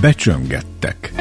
Becsöngettek. 0.00 1.12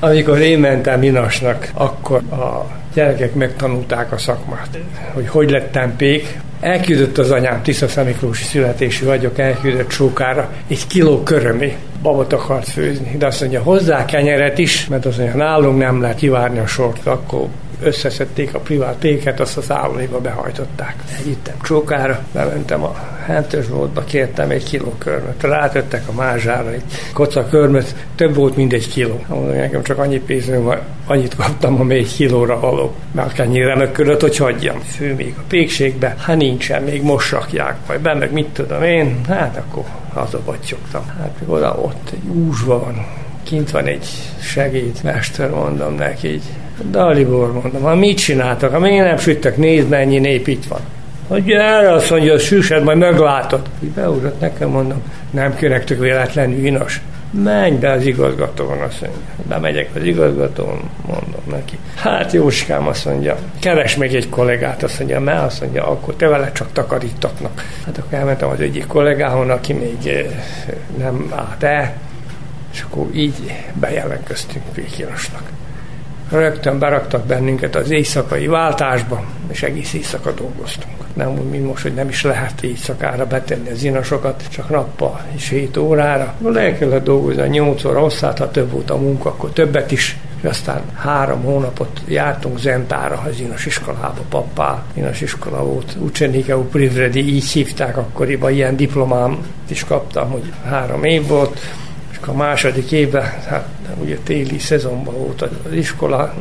Amikor 0.00 0.38
én 0.38 0.58
mentem 0.58 0.98
Minasnak, 1.00 1.70
akkor 1.74 2.22
a 2.32 2.66
gyerekek 2.94 3.34
megtanulták 3.34 4.12
a 4.12 4.18
szakmát, 4.18 4.78
hogy 5.12 5.28
hogy 5.28 5.50
lettem 5.50 5.96
pék. 5.96 6.38
Elküldött 6.60 7.18
az 7.18 7.30
anyám, 7.30 7.62
Tisza 7.62 8.04
Miklósi 8.04 8.44
születésű 8.44 9.04
vagyok, 9.04 9.38
elküldött 9.38 9.90
sókára 9.90 10.52
egy 10.68 10.86
kiló 10.86 11.22
körömé 11.22 11.76
babot 12.02 12.32
akart 12.32 12.68
főzni. 12.68 13.16
De 13.18 13.26
azt 13.26 13.40
mondja, 13.40 13.62
hozzá 13.62 14.04
kenyeret 14.04 14.58
is, 14.58 14.86
mert 14.86 15.06
azt 15.06 15.18
mondja, 15.18 15.36
nálunk 15.36 15.78
nem 15.78 16.00
lehet 16.00 16.16
kivárni 16.16 16.58
a 16.58 16.66
sort, 16.66 17.06
akkor 17.06 17.46
összeszedték 17.82 18.54
a 18.54 18.58
privát 18.58 18.96
péket, 18.96 19.40
azt 19.40 19.56
az 19.56 19.70
állóiba 19.70 20.20
behajtották. 20.20 20.94
Együttem 21.18 21.54
csókára, 21.62 22.24
bementem 22.32 22.82
a 22.82 23.15
hentős 23.26 23.66
boltba, 23.66 24.04
kértem 24.04 24.50
egy 24.50 24.64
kiló 24.64 24.94
körmöt. 24.98 25.42
Rátettek 25.42 26.08
a 26.08 26.12
mázsára 26.12 26.72
egy 26.72 26.82
koca 27.12 27.48
körmöt, 27.48 27.94
több 28.14 28.34
volt, 28.34 28.56
mint 28.56 28.72
egy 28.72 28.88
kiló. 28.88 29.24
Nekem 29.52 29.82
csak 29.82 29.98
annyi 29.98 30.18
pénzem, 30.18 30.74
annyit 31.06 31.34
kaptam, 31.34 31.80
ami 31.80 31.94
egy 31.94 32.14
kilóra 32.14 32.60
való. 32.60 32.94
Mert 33.12 33.32
kenyére 33.32 33.76
megkülött, 33.76 34.20
hogy 34.20 34.36
hagyjam. 34.36 34.78
Fő 34.78 35.14
még 35.14 35.34
a 35.38 35.42
pékségbe, 35.48 36.16
hát 36.18 36.36
nincsen, 36.36 36.82
még 36.82 37.02
most 37.02 37.30
rakják, 37.30 37.76
majd 37.86 38.00
be, 38.00 38.14
meg 38.14 38.32
mit 38.32 38.46
tudom 38.46 38.82
én, 38.82 39.20
hát 39.28 39.56
akkor 39.56 39.84
hazabatyogtam. 40.12 41.06
Hát 41.18 41.36
oda 41.46 41.74
ott 41.82 42.10
egy 42.12 42.36
úzsva 42.36 42.78
van, 42.78 43.06
kint 43.42 43.70
van 43.70 43.86
egy 43.86 44.06
segédmester, 44.40 45.50
mondom 45.50 45.94
neki, 45.94 46.28
így, 46.28 46.42
Dalibor, 46.90 47.52
mondom, 47.52 47.82
ha 47.82 47.94
mit 47.94 48.18
csináltak, 48.18 48.72
ha 48.72 48.78
még 48.78 49.00
nem 49.00 49.18
süttek, 49.18 49.56
nézd, 49.56 49.88
mennyi 49.88 50.18
nép 50.18 50.48
itt 50.48 50.64
van. 50.64 50.80
Hogy 51.26 51.50
erre 51.50 51.92
azt 51.92 52.10
mondja, 52.10 52.32
hogy 52.32 52.40
süsed, 52.40 52.82
majd 52.82 52.98
meglátod. 52.98 53.60
Így 53.84 53.90
beugrott 53.90 54.40
nekem, 54.40 54.68
mondom, 54.68 55.02
nem 55.30 55.54
tök 55.56 55.98
véletlenül 55.98 56.66
inos. 56.66 57.00
Menj 57.30 57.76
be 57.76 57.90
az 57.90 58.06
igazgatón, 58.06 58.80
azt 58.80 59.00
mondja. 59.00 59.20
Bemegyek 59.48 59.88
az 59.94 60.02
igazgatón, 60.02 60.80
mondom 61.06 61.42
neki. 61.50 61.78
Hát 61.94 62.32
Jóskám 62.32 62.86
azt 62.86 63.04
mondja, 63.04 63.36
keres 63.60 63.96
még 63.96 64.14
egy 64.14 64.28
kollégát, 64.28 64.82
azt 64.82 64.98
mondja, 64.98 65.20
mert 65.20 65.44
azt 65.44 65.60
mondja, 65.60 65.86
akkor 65.90 66.14
te 66.14 66.28
vele 66.28 66.52
csak 66.52 66.72
takarítatnak. 66.72 67.64
Hát 67.84 67.98
akkor 67.98 68.18
elmentem 68.18 68.48
az 68.48 68.60
egyik 68.60 68.86
kollégához, 68.86 69.48
aki 69.48 69.72
még 69.72 70.06
eh, 70.06 70.26
nem 70.98 71.32
állt 71.34 71.62
el, 71.62 71.94
és 72.72 72.84
akkor 72.90 73.06
így 73.12 73.52
bejelentkeztünk 73.74 74.64
Pékinosnak. 74.74 75.42
Rögtön 76.30 76.78
beraktak 76.78 77.26
bennünket 77.26 77.76
az 77.76 77.90
éjszakai 77.90 78.46
váltásba, 78.46 79.24
és 79.50 79.62
egész 79.62 79.92
éjszaka 79.92 80.32
dolgoztunk. 80.32 80.94
Nem 81.14 81.30
úgy, 81.38 81.50
mint 81.50 81.66
most, 81.66 81.82
hogy 81.82 81.94
nem 81.94 82.08
is 82.08 82.22
lehet 82.22 82.62
éjszakára 82.62 83.26
betenni 83.26 83.70
az 83.70 83.82
inasokat, 83.82 84.42
csak 84.50 84.70
nappal 84.70 85.20
és 85.34 85.48
7 85.48 85.76
órára. 85.76 86.34
Le 86.44 86.76
kellett 86.78 87.04
dolgozni 87.04 87.42
a 87.42 87.46
8 87.46 87.84
óra 87.84 88.00
hosszát, 88.00 88.38
ha 88.38 88.50
több 88.50 88.70
volt 88.70 88.90
a 88.90 88.96
munka, 88.96 89.28
akkor 89.28 89.50
többet 89.50 89.90
is, 89.90 90.16
és 90.40 90.48
aztán 90.48 90.80
három 90.94 91.42
hónapot 91.42 92.00
jártunk 92.08 92.58
Zentára 92.58 93.22
az 93.28 93.40
inas 93.40 93.66
iskolába, 93.66 94.22
pappá, 94.28 94.82
inas 94.94 95.20
iskola 95.20 95.64
volt, 95.64 95.96
Ucsenikeu 96.00 96.62
Privredi, 96.62 97.34
így 97.34 97.50
hívták 97.50 97.96
akkoriban, 97.96 98.52
ilyen 98.52 98.76
diplomám 98.76 99.38
is 99.68 99.84
kaptam, 99.84 100.30
hogy 100.30 100.52
három 100.64 101.04
év 101.04 101.26
volt, 101.26 101.60
a 102.28 102.32
második 102.32 102.92
évben, 102.92 103.22
hát 103.22 103.68
ugye 104.02 104.16
téli 104.24 104.58
szezonban 104.58 105.14
volt 105.14 105.42
az 105.42 105.72
iskola, 105.72 106.34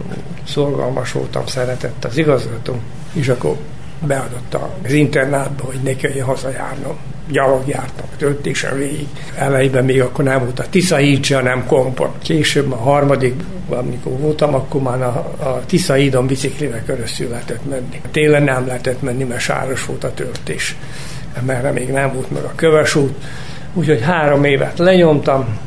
szorgalmas 0.48 1.12
voltam, 1.12 1.46
szeretett 1.46 2.06
az 2.06 2.18
igazgató, 2.18 2.76
és 3.14 3.28
akkor 3.28 3.58
beadott 4.08 4.58
az 4.84 4.92
internátba, 4.92 5.64
hogy 5.66 5.80
ne 5.84 5.96
kelljen 5.96 6.26
hazajárnom. 6.26 6.98
Gyalog 7.30 7.68
jártam, 7.68 8.06
töltésen 8.18 8.78
végig. 8.78 9.08
Elejében 9.38 9.86
még 9.86 10.02
akkor 10.02 10.24
nem 10.24 10.40
volt 10.40 10.60
a 10.60 10.66
Tisza 10.70 10.96
híd, 10.96 11.28
hanem 11.28 11.66
kompon. 11.66 12.12
Később 12.22 12.72
a 12.72 12.76
harmadik, 12.76 13.34
amikor 13.70 14.12
voltam, 14.20 14.56
akkor 14.56 14.82
már 14.82 15.02
a, 15.02 15.36
a 15.40 15.62
Tisza 15.66 15.94
hídon 15.94 16.28
biciklivel 16.28 16.84
körözül 16.86 17.30
lehetett 17.30 17.70
menni. 17.70 18.02
Télen 18.12 18.44
nem 18.44 18.68
lehetett 18.68 19.02
menni, 19.02 19.24
mert 19.24 19.42
sáros 19.42 19.86
volt 19.86 20.04
a 20.04 20.14
töltés. 20.14 20.76
Merre 21.46 21.72
még 21.72 21.90
nem 21.90 22.14
volt 22.14 22.32
meg 22.32 22.44
a 22.44 22.52
köves 22.56 22.96
út 22.96 23.14
Úgyhogy 23.78 24.02
három 24.02 24.44
évet 24.44 24.78
lenyomtam, 24.78 25.58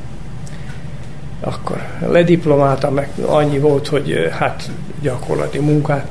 akkor 1.40 1.82
lediplomáltam, 2.00 2.94
meg 2.94 3.10
annyi 3.26 3.58
volt, 3.58 3.88
hogy 3.88 4.28
hát 4.38 4.70
gyakorlati 5.00 5.58
munkát 5.58 6.06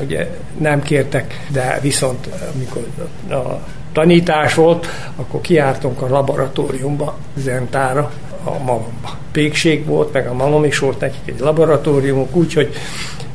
ugye 0.00 0.28
nem 0.58 0.82
kértek, 0.82 1.46
de 1.52 1.78
viszont 1.82 2.28
amikor 2.54 2.86
a 3.30 3.60
tanítás 3.92 4.54
volt, 4.54 4.86
akkor 5.16 5.40
kiártunk 5.40 6.02
a 6.02 6.08
laboratóriumba, 6.08 7.16
Zentára, 7.36 8.10
a 8.44 8.50
malomba. 8.50 9.18
Pékség 9.32 9.86
volt, 9.86 10.12
meg 10.12 10.26
a 10.26 10.34
malom 10.34 10.64
is 10.64 10.78
volt 10.78 11.00
nekik 11.00 11.20
egy 11.24 11.40
laboratóriumok, 11.40 12.36
úgyhogy 12.36 12.72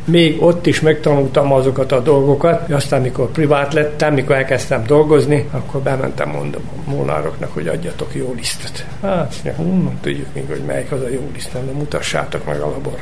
még 0.09 0.41
ott 0.41 0.65
is 0.65 0.79
megtanultam 0.79 1.51
azokat 1.53 1.91
a 1.91 1.99
dolgokat, 1.99 2.71
aztán 2.71 3.01
mikor 3.01 3.31
privát 3.31 3.73
lettem, 3.73 4.13
mikor 4.13 4.35
elkezdtem 4.35 4.83
dolgozni, 4.85 5.47
akkor 5.51 5.81
bementem 5.81 6.29
mondom 6.29 6.61
a 6.75 6.89
molnároknak, 6.89 7.53
hogy 7.53 7.67
adjatok 7.67 8.15
jó 8.15 8.33
lisztet. 8.37 8.85
Hát, 9.01 9.35
honnan 9.55 9.97
tudjuk 10.01 10.27
még, 10.33 10.43
hogy 10.47 10.61
melyik 10.65 10.91
az 10.91 11.01
a 11.01 11.09
jó 11.09 11.29
liszt, 11.33 11.53
de 11.53 11.71
mutassátok 11.71 12.45
meg 12.45 12.59
a 12.61 12.69
labor 12.69 12.99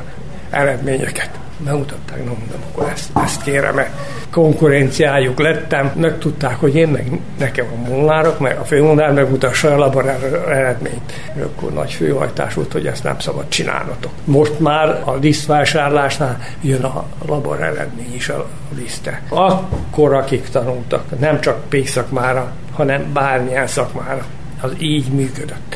eredményeket. 0.50 1.30
Bemutatták, 1.60 2.18
no, 2.18 2.24
mondom, 2.24 2.62
akkor 2.72 2.90
ezt, 2.90 3.10
ezt 3.24 3.44
kérem, 3.44 3.76
mert 3.76 3.90
konkurenciájuk 4.32 5.40
lettem, 5.40 5.92
megtudták, 5.96 6.60
hogy 6.60 6.76
én 6.76 6.88
meg 6.88 7.20
nekem 7.40 7.66
a 7.76 7.90
molnárok, 7.90 8.40
meg 8.40 8.58
a 8.58 8.64
főmolnár 8.64 9.12
megmutassa 9.12 9.74
a 9.74 9.78
labor 9.78 10.08
eredményt. 10.50 11.14
És 11.36 11.42
akkor 11.42 11.74
nagy 11.74 11.92
főhajtás 11.94 12.54
volt, 12.54 12.72
hogy 12.72 12.88
ezt 12.88 13.04
nem 13.04 13.20
szabad 13.20 13.46
csinálnatok. 13.48 14.12
Most 14.24 14.60
már 14.60 15.02
a 15.06 15.16
lisztvásárlásnál 15.22 16.40
jön 16.62 16.84
a 16.84 17.06
labor 17.26 17.62
eredmény 17.62 18.16
is 18.16 18.30
a 18.30 18.48
liszte. 18.76 19.22
Akkor 19.30 20.14
akik 20.14 20.50
tanultak, 20.50 21.20
nem 21.20 21.40
csak 21.40 21.70
pékszakmára, 21.70 22.52
hanem 22.74 23.14
bármilyen 23.14 23.68
szakmára. 23.68 24.26
Az 24.62 24.72
így 24.80 25.08
működött. 25.08 25.76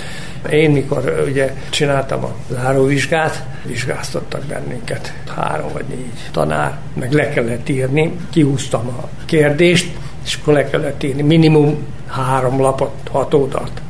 Én 0.49 0.71
mikor 0.71 1.23
ugye 1.27 1.53
csináltam 1.69 2.23
a 2.23 2.33
záróvizsgát, 2.49 3.45
vizsgáztattak 3.63 4.43
bennünket, 4.43 5.13
három 5.35 5.69
vagy 5.73 5.85
négy 5.89 6.29
tanár, 6.31 6.77
meg 6.93 7.11
le 7.11 7.29
kellett 7.29 7.69
írni, 7.69 8.11
kihúztam 8.29 8.87
a 8.87 9.09
kérdést, 9.25 9.91
és 10.25 10.37
akkor 10.41 10.53
le 10.53 10.69
kellett 10.69 11.03
írni 11.03 11.21
minimum 11.21 11.77
három 12.07 12.61
lapot, 12.61 12.91
hat 13.11 13.33
oldalt. 13.33 13.81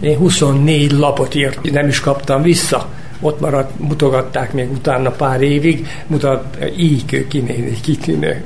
Én 0.00 0.16
24 0.16 0.92
lapot 0.92 1.34
írt, 1.34 1.72
nem 1.72 1.88
is 1.88 2.00
kaptam 2.00 2.42
vissza. 2.42 2.88
Ott 3.20 3.40
maradt, 3.40 3.78
mutogatták 3.78 4.52
még 4.52 4.70
utána 4.70 5.10
pár 5.10 5.42
évig, 5.42 5.88
mutat, 6.06 6.58
így 6.76 7.04
kell 7.04 7.26
kinézni, 7.28 7.80
kitűnő 7.80 8.44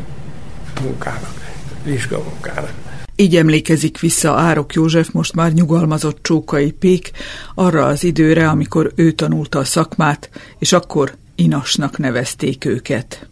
munkának, 0.82 1.34
vizsgamunkának. 1.84 2.72
Így 3.20 3.36
emlékezik 3.36 3.98
vissza 3.98 4.34
Árok 4.34 4.74
József, 4.74 5.10
most 5.10 5.34
már 5.34 5.52
nyugalmazott 5.52 6.18
csókai 6.22 6.70
pék, 6.70 7.10
arra 7.54 7.86
az 7.86 8.04
időre, 8.04 8.48
amikor 8.48 8.92
ő 8.94 9.12
tanulta 9.12 9.58
a 9.58 9.64
szakmát, 9.64 10.30
és 10.58 10.72
akkor 10.72 11.16
inasnak 11.34 11.98
nevezték 11.98 12.64
őket. 12.64 13.28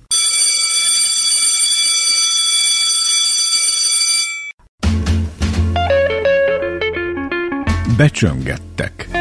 Becsöngettek. 7.97 9.16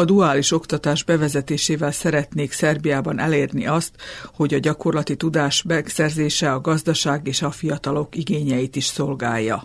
A 0.00 0.04
duális 0.04 0.52
oktatás 0.52 1.04
bevezetésével 1.04 1.92
szeretnék 1.92 2.52
Szerbiában 2.52 3.18
elérni 3.18 3.66
azt, 3.66 3.94
hogy 4.34 4.54
a 4.54 4.58
gyakorlati 4.58 5.16
tudás 5.16 5.62
megszerzése 5.62 6.52
a 6.52 6.60
gazdaság 6.60 7.26
és 7.26 7.42
a 7.42 7.50
fiatalok 7.50 8.16
igényeit 8.16 8.76
is 8.76 8.84
szolgálja. 8.84 9.62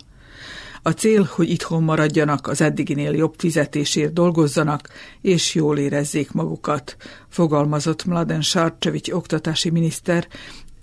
A 0.82 0.90
cél, 0.90 1.28
hogy 1.30 1.50
itthon 1.50 1.82
maradjanak, 1.82 2.46
az 2.46 2.60
eddiginél 2.60 3.14
jobb 3.14 3.34
fizetésért 3.36 4.12
dolgozzanak, 4.12 4.88
és 5.20 5.54
jól 5.54 5.78
érezzék 5.78 6.32
magukat, 6.32 6.96
fogalmazott 7.28 8.04
Mladen 8.04 8.42
Sarcevics 8.42 9.10
oktatási 9.10 9.70
miniszter 9.70 10.26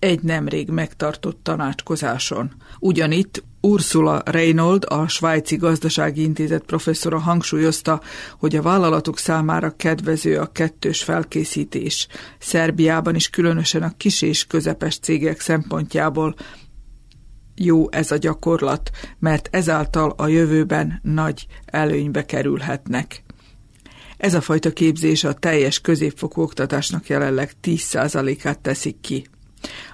egy 0.03 0.21
nemrég 0.21 0.69
megtartott 0.69 1.39
tanácskozáson. 1.43 2.53
Ugyanitt 2.79 3.43
Ursula 3.61 4.21
Reynold, 4.25 4.85
a 4.87 5.07
Svájci 5.07 5.55
Gazdasági 5.55 6.21
Intézet 6.21 6.63
professzora 6.63 7.19
hangsúlyozta, 7.19 8.01
hogy 8.39 8.55
a 8.55 8.61
vállalatok 8.61 9.17
számára 9.17 9.75
kedvező 9.75 10.37
a 10.37 10.51
kettős 10.51 11.03
felkészítés. 11.03 12.07
Szerbiában 12.39 13.15
is 13.15 13.29
különösen 13.29 13.83
a 13.83 13.93
kis 13.97 14.21
és 14.21 14.45
közepes 14.45 14.97
cégek 14.97 15.39
szempontjából 15.39 16.35
jó 17.55 17.91
ez 17.91 18.11
a 18.11 18.17
gyakorlat, 18.17 18.89
mert 19.19 19.49
ezáltal 19.51 20.13
a 20.17 20.27
jövőben 20.27 20.99
nagy 21.03 21.47
előnybe 21.65 22.25
kerülhetnek. 22.25 23.23
Ez 24.17 24.33
a 24.33 24.41
fajta 24.41 24.71
képzés 24.71 25.23
a 25.23 25.33
teljes 25.33 25.81
középfokú 25.81 26.41
oktatásnak 26.41 27.07
jelenleg 27.07 27.51
10%-át 27.61 28.59
teszik 28.59 28.99
ki. 29.01 29.27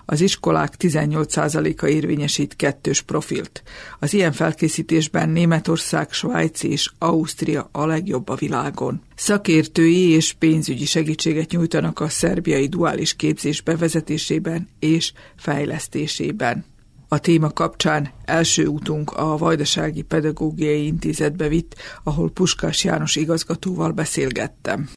Az 0.06 0.22
iskolák 0.22 0.74
18%-a 0.80 1.86
érvényesít 1.86 2.56
kettős 2.56 3.02
profilt. 3.02 3.64
Az 4.00 4.14
ilyen 4.14 4.32
felkészítésben 4.32 5.30
Németország, 5.30 6.12
Svájc 6.12 6.64
és 6.64 6.92
Ausztria 6.98 7.70
a 7.72 7.86
legjobb 7.86 8.30
a 8.30 8.36
világon. 8.36 9.02
Szakértői 9.16 10.10
és 10.10 10.34
pénzügyi 10.34 10.86
segítséget 10.86 11.52
nyújtanak 11.52 12.00
a 12.00 12.10
szerbiai 12.10 12.68
duális 12.68 13.16
képzés 13.16 13.62
bevezetésében 13.62 14.70
és 14.80 15.12
fejlesztésében. 15.36 16.66
A 17.12 17.20
téma 17.20 17.50
kapcsán 17.50 18.10
első 18.26 18.66
útunk 18.66 19.12
a 19.12 19.38
Vajdasági 19.38 20.02
Pedagógiai 20.02 20.86
Intézetbe 20.86 21.48
vitt, 21.48 21.76
ahol 22.04 22.32
Puskás 22.32 22.84
János 22.84 23.16
igazgatóval 23.16 23.92
beszélgettem. 23.92 24.90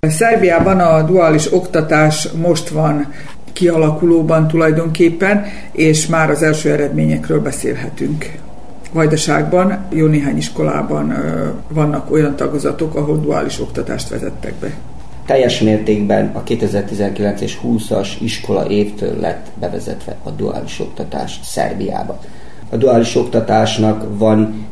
Szerbiában 0.00 0.80
a 0.80 1.02
duális 1.02 1.52
oktatás 1.52 2.28
most 2.32 2.68
van 2.68 3.12
kialakulóban 3.52 4.48
tulajdonképpen, 4.48 5.44
és 5.72 6.06
már 6.06 6.30
az 6.30 6.42
első 6.42 6.70
eredményekről 6.70 7.40
beszélhetünk. 7.40 8.32
Vajdaságban 8.92 9.86
jó 9.90 10.06
néhány 10.06 10.36
iskolában 10.36 11.14
vannak 11.68 12.10
olyan 12.10 12.36
tagozatok, 12.36 12.94
ahol 12.94 13.20
duális 13.20 13.60
oktatást 13.60 14.08
vezettek 14.08 14.54
be. 14.54 14.70
Teljes 15.26 15.60
mértékben 15.60 16.30
a 16.34 16.42
2019 16.42 17.40
és 17.40 17.58
20-as 17.64 18.08
iskola 18.20 18.68
évtől 18.68 19.20
lett 19.20 19.46
bevezetve 19.60 20.16
a 20.22 20.30
duális 20.30 20.80
oktatás 20.80 21.40
Szerbiába. 21.42 22.18
A 22.70 22.76
duális 22.76 23.16
oktatásnak 23.16 24.18
van 24.18 24.66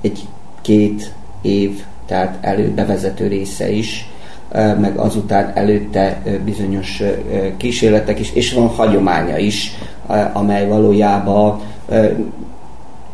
egy 0.00 0.20
két 0.60 1.12
év, 1.40 1.82
tehát 2.06 2.38
előbevezető 2.40 3.26
része 3.26 3.70
is, 3.70 4.11
meg 4.54 4.96
azután 4.96 5.52
előtte 5.54 6.22
bizonyos 6.44 7.02
kísérletek 7.56 8.20
is, 8.20 8.32
és 8.32 8.52
van 8.52 8.68
hagyománya 8.68 9.36
is, 9.38 9.72
amely 10.32 10.68
valójában 10.68 11.60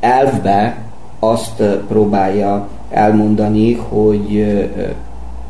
elvbe 0.00 0.76
azt 1.18 1.62
próbálja 1.88 2.68
elmondani, 2.90 3.72
hogy 3.74 4.46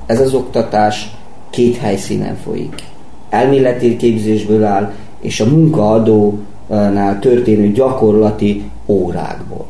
ez 0.07 0.21
az 0.21 0.35
oktatás 0.35 1.17
két 1.51 1.77
helyszínen 1.77 2.37
folyik. 2.37 2.83
Elméleti 3.31 3.97
képzésből 3.97 4.65
áll, 4.65 4.93
és 5.21 5.41
a 5.41 5.47
munkaadónál 5.47 7.19
történő 7.21 7.73
gyakorlati 7.73 8.71
órákból. 8.87 9.67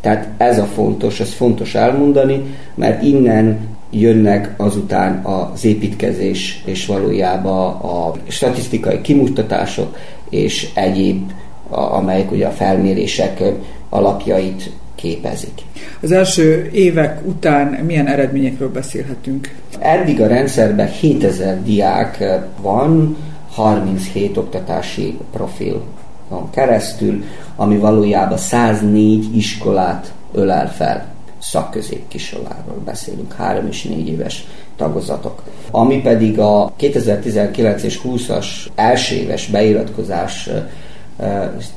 Tehát 0.00 0.28
ez 0.36 0.58
a 0.58 0.64
fontos, 0.64 1.20
ez 1.20 1.32
fontos 1.32 1.74
elmondani, 1.74 2.42
mert 2.74 3.02
innen 3.02 3.58
jönnek 3.90 4.54
azután 4.56 5.24
az 5.24 5.64
építkezés 5.64 6.62
és 6.64 6.86
valójában 6.86 7.74
a 7.74 8.12
statisztikai 8.28 9.00
kimutatások 9.00 9.96
és 10.30 10.68
egyéb, 10.74 11.32
amelyek 11.68 12.32
ugye 12.32 12.46
a 12.46 12.50
felmérések 12.50 13.42
alapjait 13.88 14.70
képezik. 14.94 15.62
Az 16.00 16.12
első 16.12 16.70
évek 16.72 17.20
után 17.26 17.66
milyen 17.66 18.06
eredményekről 18.06 18.70
beszélhetünk? 18.70 19.54
Eddig 19.78 20.20
a 20.20 20.26
rendszerben 20.26 20.88
7000 20.88 21.62
diák 21.62 22.24
van, 22.60 23.16
37 23.50 24.36
oktatási 24.36 25.18
profil 25.32 25.82
keresztül, 26.50 27.24
ami 27.56 27.76
valójában 27.76 28.38
104 28.38 29.36
iskolát 29.36 30.12
ölel 30.32 30.72
fel 30.72 31.09
szakközépkisoláról 31.40 32.82
beszélünk, 32.84 33.32
három 33.32 33.66
és 33.66 33.82
négy 33.82 34.08
éves 34.08 34.44
tagozatok. 34.76 35.42
Ami 35.70 36.00
pedig 36.00 36.38
a 36.38 36.72
2019 36.76 37.82
és 37.82 38.00
20-as 38.04 38.46
első 38.74 39.14
éves 39.14 39.46
beiratkozás 39.46 40.48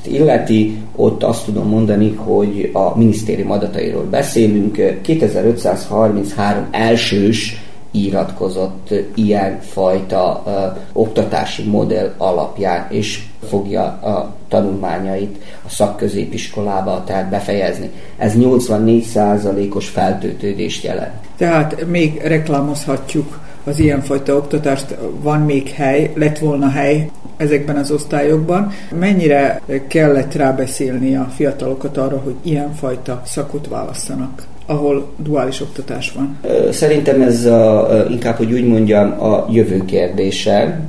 illeti, 0.04 0.78
ott 0.96 1.24
azt 1.24 1.46
tudom 1.46 1.68
mondani, 1.68 2.14
hogy 2.14 2.70
a 2.74 2.98
minisztérium 2.98 3.52
adatairól 3.52 4.04
beszélünk. 4.04 5.00
2533 5.02 6.68
elsős 6.72 7.62
iratkozott 7.92 8.94
ilyen 9.16 9.60
fajta 9.62 10.44
uh, 10.46 10.54
oktatási 10.94 11.64
modell 11.64 12.14
alapján, 12.18 12.88
és 12.90 13.24
fogja 13.48 13.82
a 13.84 14.36
tanulmányait 14.54 15.44
a 15.66 15.70
szakközépiskolába 15.70 17.04
tehát 17.06 17.30
befejezni. 17.30 17.90
Ez 18.18 18.34
84%-os 18.38 19.90
feltöltődést 19.90 20.84
jelent. 20.84 21.14
Tehát 21.38 21.86
még 21.88 22.22
reklámozhatjuk 22.24 23.40
az 23.64 23.80
ilyenfajta 23.80 24.36
oktatást, 24.36 24.98
van 25.22 25.40
még 25.40 25.70
hely, 25.70 26.12
lett 26.16 26.38
volna 26.40 26.70
hely 26.70 27.10
ezekben 27.38 27.76
az 27.76 27.92
osztályokban. 27.92 28.72
Mennyire 29.00 29.62
kellett 29.88 30.34
rábeszélni 30.34 31.16
a 31.16 31.28
fiatalokat 31.36 31.98
arra, 31.98 32.18
hogy 32.18 32.36
ilyenfajta 32.42 33.22
szakot 33.26 33.68
választanak? 33.68 34.44
Ahol 34.66 35.06
duális 35.18 35.62
oktatás 35.62 36.12
van? 36.12 36.38
Szerintem 36.72 37.22
ez 37.22 37.46
a, 37.46 37.90
inkább, 38.10 38.36
hogy 38.36 38.52
úgy 38.52 38.68
mondjam, 38.68 39.22
a 39.22 39.46
jövő 39.52 39.86
kérdése, 39.86 40.80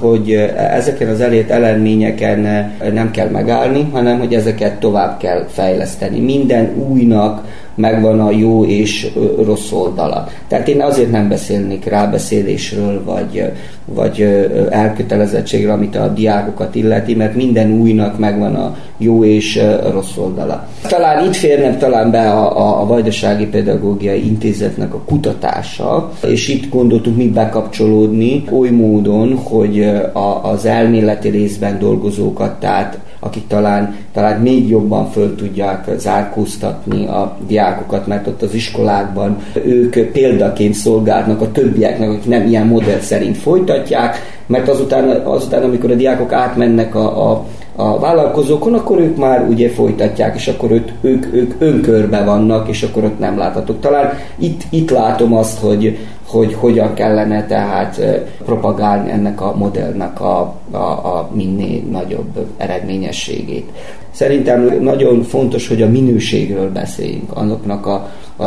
hogy 0.00 0.32
ezeken 0.56 1.08
az 1.08 1.20
elért 1.20 1.50
eredményeken 1.50 2.72
nem 2.92 3.10
kell 3.10 3.28
megállni, 3.28 3.88
hanem 3.92 4.18
hogy 4.18 4.34
ezeket 4.34 4.80
tovább 4.80 5.18
kell 5.18 5.46
fejleszteni. 5.48 6.20
Minden 6.20 6.74
újnak 6.88 7.44
megvan 7.78 8.20
a 8.20 8.30
jó 8.30 8.64
és 8.64 9.10
rossz 9.44 9.72
oldala. 9.72 10.28
Tehát 10.48 10.68
én 10.68 10.82
azért 10.82 11.10
nem 11.10 11.28
beszélnék 11.28 11.84
rábeszélésről, 11.84 13.04
vagy, 13.04 13.52
vagy 13.84 14.46
elkötelezettségről, 14.70 15.72
amit 15.72 15.96
a 15.96 16.08
diákokat 16.08 16.74
illeti, 16.74 17.14
mert 17.14 17.34
minden 17.34 17.70
újnak 17.70 18.18
megvan 18.18 18.54
a 18.54 18.76
jó 18.96 19.24
és 19.24 19.60
rossz 19.92 20.16
oldala. 20.16 20.66
Talán 20.88 21.24
itt 21.24 21.34
férne 21.34 21.76
talán 21.76 22.10
be 22.10 22.30
a, 22.30 22.56
a, 22.58 22.80
a 22.80 22.86
Vajdasági 22.86 23.46
Pedagógiai 23.46 24.26
Intézetnek 24.26 24.94
a 24.94 25.02
kutatása, 25.06 26.12
és 26.26 26.48
itt 26.48 26.70
gondoltuk 26.70 27.16
mi 27.16 27.28
bekapcsolódni 27.28 28.44
oly 28.50 28.70
módon, 28.70 29.36
hogy 29.36 29.82
a, 30.12 30.40
az 30.42 30.64
elméleti 30.64 31.28
részben 31.28 31.78
dolgozókat, 31.78 32.60
tehát 32.60 32.98
akik 33.20 33.46
talán, 33.46 33.96
talán 34.12 34.40
még 34.40 34.68
jobban 34.68 35.10
föl 35.10 35.34
tudják 35.34 35.90
zárkóztatni 35.96 37.06
a 37.06 37.36
diákokat, 37.46 38.06
mert 38.06 38.26
ott 38.26 38.42
az 38.42 38.54
iskolákban 38.54 39.38
ők 39.64 39.98
példaként 39.98 40.74
szolgálnak 40.74 41.40
a 41.40 41.52
többieknek, 41.52 42.08
akik 42.08 42.26
nem 42.26 42.46
ilyen 42.46 42.66
modell 42.66 43.00
szerint 43.00 43.36
folytatják, 43.36 44.16
mert 44.46 44.68
azután, 44.68 45.08
azután 45.08 45.62
amikor 45.62 45.90
a 45.90 45.94
diákok 45.94 46.32
átmennek 46.32 46.94
a, 46.94 47.30
a 47.30 47.44
a 47.80 47.98
vállalkozókon, 47.98 48.74
akkor 48.74 49.00
ők 49.00 49.16
már 49.16 49.46
ugye 49.48 49.70
folytatják, 49.70 50.36
és 50.36 50.48
akkor 50.48 50.70
ők, 50.70 50.88
ők, 51.00 51.26
ők 51.34 51.54
önkörbe 51.58 52.24
vannak, 52.24 52.68
és 52.68 52.82
akkor 52.82 53.04
ott 53.04 53.18
nem 53.18 53.38
láthatók. 53.38 53.80
Talán 53.80 54.12
itt, 54.38 54.62
itt 54.70 54.90
látom 54.90 55.34
azt, 55.34 55.58
hogy, 55.58 55.98
hogy 56.28 56.54
hogyan 56.54 56.94
kellene 56.94 57.46
tehát 57.46 58.00
propagálni 58.44 59.10
ennek 59.10 59.40
a 59.40 59.54
modellnek 59.56 60.20
a, 60.20 60.54
a, 60.70 60.76
a 60.76 61.30
minél 61.32 61.82
nagyobb 61.90 62.46
eredményességét. 62.56 63.70
Szerintem 64.10 64.78
nagyon 64.80 65.22
fontos, 65.22 65.68
hogy 65.68 65.82
a 65.82 65.88
minőségről 65.88 66.72
beszéljünk, 66.72 67.32
annak 67.32 67.86
a, 67.86 68.08
a, 68.36 68.44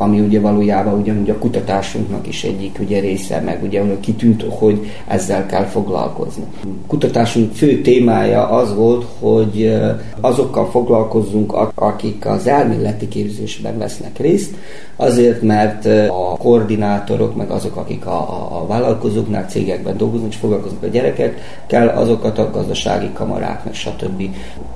ami 0.00 0.20
ugye 0.20 0.40
valójában 0.40 1.00
ugyanúgy 1.00 1.30
a 1.30 1.38
kutatásunknak 1.38 2.26
is 2.26 2.44
egyik 2.44 2.78
ugye 2.80 3.00
része, 3.00 3.40
meg 3.40 3.62
ugye 3.62 3.82
kitűnt, 4.00 4.44
hogy 4.48 4.86
ezzel 5.06 5.46
kell 5.46 5.64
foglalkozni. 5.64 6.44
Kutatásunk 6.86 7.54
fő 7.54 7.80
témája 7.80 8.48
az 8.48 8.74
volt, 8.74 9.06
hogy 9.20 9.78
azokkal 10.20 10.70
foglalkozzunk, 10.70 11.52
akik 11.74 12.26
az 12.26 12.46
elméleti 12.46 13.08
képzésben 13.08 13.78
vesznek 13.78 14.18
részt, 14.18 14.54
azért, 14.96 15.42
mert 15.42 15.86
a 16.08 16.36
koordinátorok, 16.36 17.36
meg 17.36 17.50
azok, 17.50 17.76
akik 17.76 18.06
a, 18.06 18.20
a, 18.60 18.66
vállalkozóknál, 18.66 19.44
cégekben 19.48 19.96
dolgoznak 19.96 20.30
és 20.30 20.36
foglalkoznak 20.36 20.82
a 20.82 20.86
gyereket, 20.86 21.38
kell 21.66 21.88
azokat 21.88 22.38
a 22.38 22.50
gazdasági 22.50 23.10
kamarák, 23.12 23.64
meg 23.64 23.74
stb. 23.74 24.22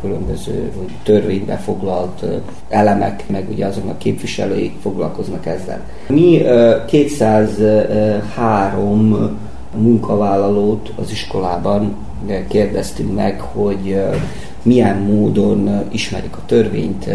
különböző 0.01 0.73
törvénybe 1.03 1.57
foglalt 1.57 2.25
elemek, 2.69 3.25
meg 3.29 3.49
ugye 3.51 3.67
azoknak 3.67 3.99
képviselőik 3.99 4.73
foglalkoznak 4.81 5.12
ezzel. 5.43 5.81
Mi 6.09 6.43
203 6.87 9.39
munkavállalót 9.77 10.93
az 10.97 11.11
iskolában 11.11 11.97
kérdeztünk 12.49 13.15
meg, 13.15 13.41
hogy 13.41 14.03
milyen 14.63 14.97
módon 14.97 15.83
ismerik 15.91 16.37
a 16.37 16.43
törvényt, 16.47 17.11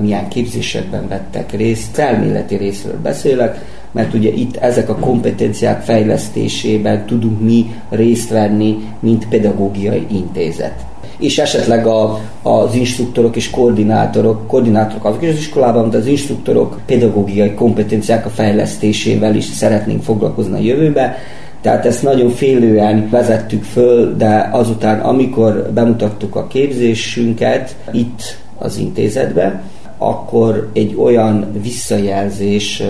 milyen 0.00 0.28
képzésekben 0.28 1.08
vettek 1.08 1.52
részt. 1.52 1.98
Elméleti 1.98 2.56
részről 2.56 2.98
beszélek, 3.02 3.64
mert 3.90 4.14
ugye 4.14 4.30
itt 4.30 4.56
ezek 4.56 4.88
a 4.88 4.96
kompetenciák 4.96 5.82
fejlesztésében 5.82 7.06
tudunk 7.06 7.40
mi 7.40 7.74
részt 7.88 8.30
venni, 8.30 8.78
mint 9.00 9.28
pedagógiai 9.28 10.06
intézet 10.10 10.86
és 11.18 11.38
esetleg 11.38 11.86
a, 11.86 12.20
az 12.42 12.74
instruktorok 12.74 13.36
és 13.36 13.50
koordinátorok, 13.50 14.46
koordinátorok 14.46 15.04
azok 15.04 15.22
is 15.22 15.28
az 15.28 15.38
iskolában, 15.38 15.90
de 15.90 15.96
az 15.96 16.06
instruktorok 16.06 16.80
pedagógiai 16.86 17.54
kompetenciák 17.54 18.26
a 18.26 18.28
fejlesztésével 18.28 19.34
is 19.34 19.44
szeretnénk 19.44 20.02
foglalkozni 20.02 20.54
a 20.54 20.62
jövőbe. 20.62 21.16
Tehát 21.60 21.86
ezt 21.86 22.02
nagyon 22.02 22.30
félően 22.30 23.08
vezettük 23.10 23.64
föl, 23.64 24.16
de 24.16 24.48
azután, 24.52 25.00
amikor 25.00 25.70
bemutattuk 25.74 26.36
a 26.36 26.46
képzésünket 26.46 27.76
itt 27.92 28.38
az 28.58 28.76
intézetbe, 28.76 29.62
akkor 29.98 30.70
egy 30.72 30.94
olyan 30.98 31.46
visszajelzés 31.62 32.82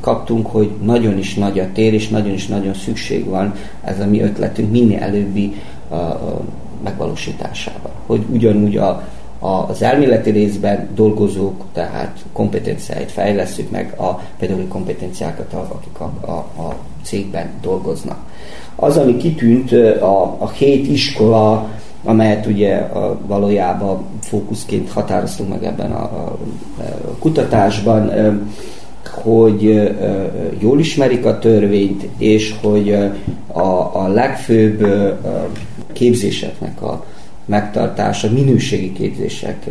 kaptunk, 0.00 0.46
hogy 0.46 0.70
nagyon 0.84 1.18
is 1.18 1.34
nagy 1.34 1.58
a 1.58 1.66
tér, 1.74 1.94
és 1.94 2.08
nagyon 2.08 2.32
is 2.32 2.46
nagyon 2.46 2.74
szükség 2.74 3.24
van 3.24 3.54
ez 3.84 4.00
a 4.00 4.06
mi 4.06 4.22
ötletünk 4.22 4.70
minél 4.70 4.98
előbbi 4.98 5.54
megvalósításában. 6.84 7.90
Hogy 8.06 8.24
ugyanúgy 8.30 8.76
a, 8.76 9.02
a, 9.38 9.48
az 9.68 9.82
elméleti 9.82 10.30
részben 10.30 10.88
dolgozók, 10.94 11.64
tehát 11.72 12.24
kompetenciáit 12.32 13.12
fejlesztjük 13.12 13.70
meg 13.70 13.94
a 13.98 14.20
pedagógiai 14.38 14.68
kompetenciákat, 14.68 15.52
akik 15.52 16.00
a, 16.00 16.12
a, 16.20 16.62
a 16.62 16.74
cégben 17.02 17.50
dolgoznak. 17.62 18.18
Az, 18.76 18.96
ami 18.96 19.16
kitűnt, 19.16 19.72
a, 20.00 20.22
a 20.38 20.50
hét 20.50 20.88
iskola, 20.88 21.68
amelyet 22.04 22.46
ugye 22.46 22.76
a, 22.76 23.18
valójában 23.26 24.04
fókuszként 24.20 24.90
határoztunk 24.90 25.48
meg 25.48 25.64
ebben 25.64 25.92
a, 25.92 26.02
a, 26.02 26.38
a 26.80 27.16
kutatásban, 27.18 28.12
hogy 29.10 29.92
jól 30.58 30.78
ismerik 30.78 31.24
a 31.24 31.38
törvényt, 31.38 32.08
és 32.18 32.54
hogy 32.62 32.92
a, 33.52 33.96
a 34.02 34.08
legfőbb 34.08 34.86
képzéseknek 35.96 36.82
a 36.82 37.04
megtartása, 37.44 38.30
minőségi 38.30 38.92
képzések 38.92 39.66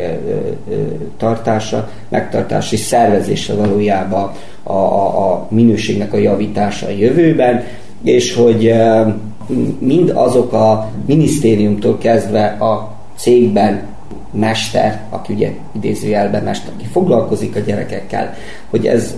tartása, 1.18 1.90
megtartása 2.10 2.74
és 2.74 2.80
szervezése 2.80 3.54
valójában 3.54 4.32
a, 4.64 4.74
a, 4.74 5.32
a 5.32 5.48
minőségnek 5.50 6.14
a 6.14 6.18
javítása 6.18 6.86
a 6.86 6.90
jövőben, 6.90 7.64
és 8.04 8.34
hogy 8.34 8.74
mind 9.80 10.12
azok 10.14 10.54
a 10.54 10.92
minisztériumtól 11.06 11.98
kezdve 11.98 12.46
a 12.46 12.96
cégben 13.16 13.88
mester, 14.32 15.02
aki 15.10 15.34
ugye 15.34 15.52
idézőjelben 15.76 16.44
mester, 16.44 16.72
aki 16.78 16.86
foglalkozik 16.92 17.56
a 17.56 17.60
gyerekekkel, 17.60 18.34
hogy 18.70 18.86
ez 18.86 19.16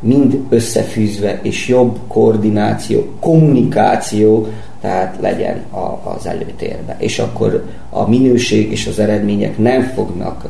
mind 0.00 0.38
összefűzve, 0.48 1.38
és 1.42 1.68
jobb 1.68 1.98
koordináció, 2.08 3.06
kommunikáció, 3.20 4.46
tehát 4.80 5.16
legyen 5.20 5.64
a, 5.70 6.10
az 6.10 6.26
előtérbe. 6.26 6.96
És 6.98 7.18
akkor 7.18 7.64
a 7.90 8.08
minőség 8.08 8.70
és 8.70 8.86
az 8.86 8.98
eredmények 8.98 9.58
nem 9.58 9.82
fognak 9.82 10.44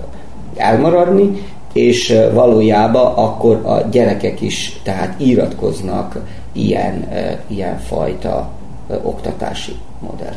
elmaradni, 0.57 1.43
és 1.73 2.15
valójában 2.33 3.15
akkor 3.15 3.61
a 3.65 3.89
gyerekek 3.91 4.41
is 4.41 4.81
tehát 4.83 5.21
íratkoznak 5.21 6.19
ilyen, 6.53 7.09
ilyen 7.47 7.79
fajta 7.79 8.51
oktatási 9.03 9.73
modell. 10.01 10.35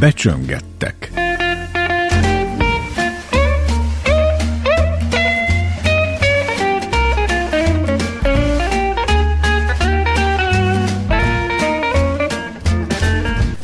becsöngettek. 0.00 1.19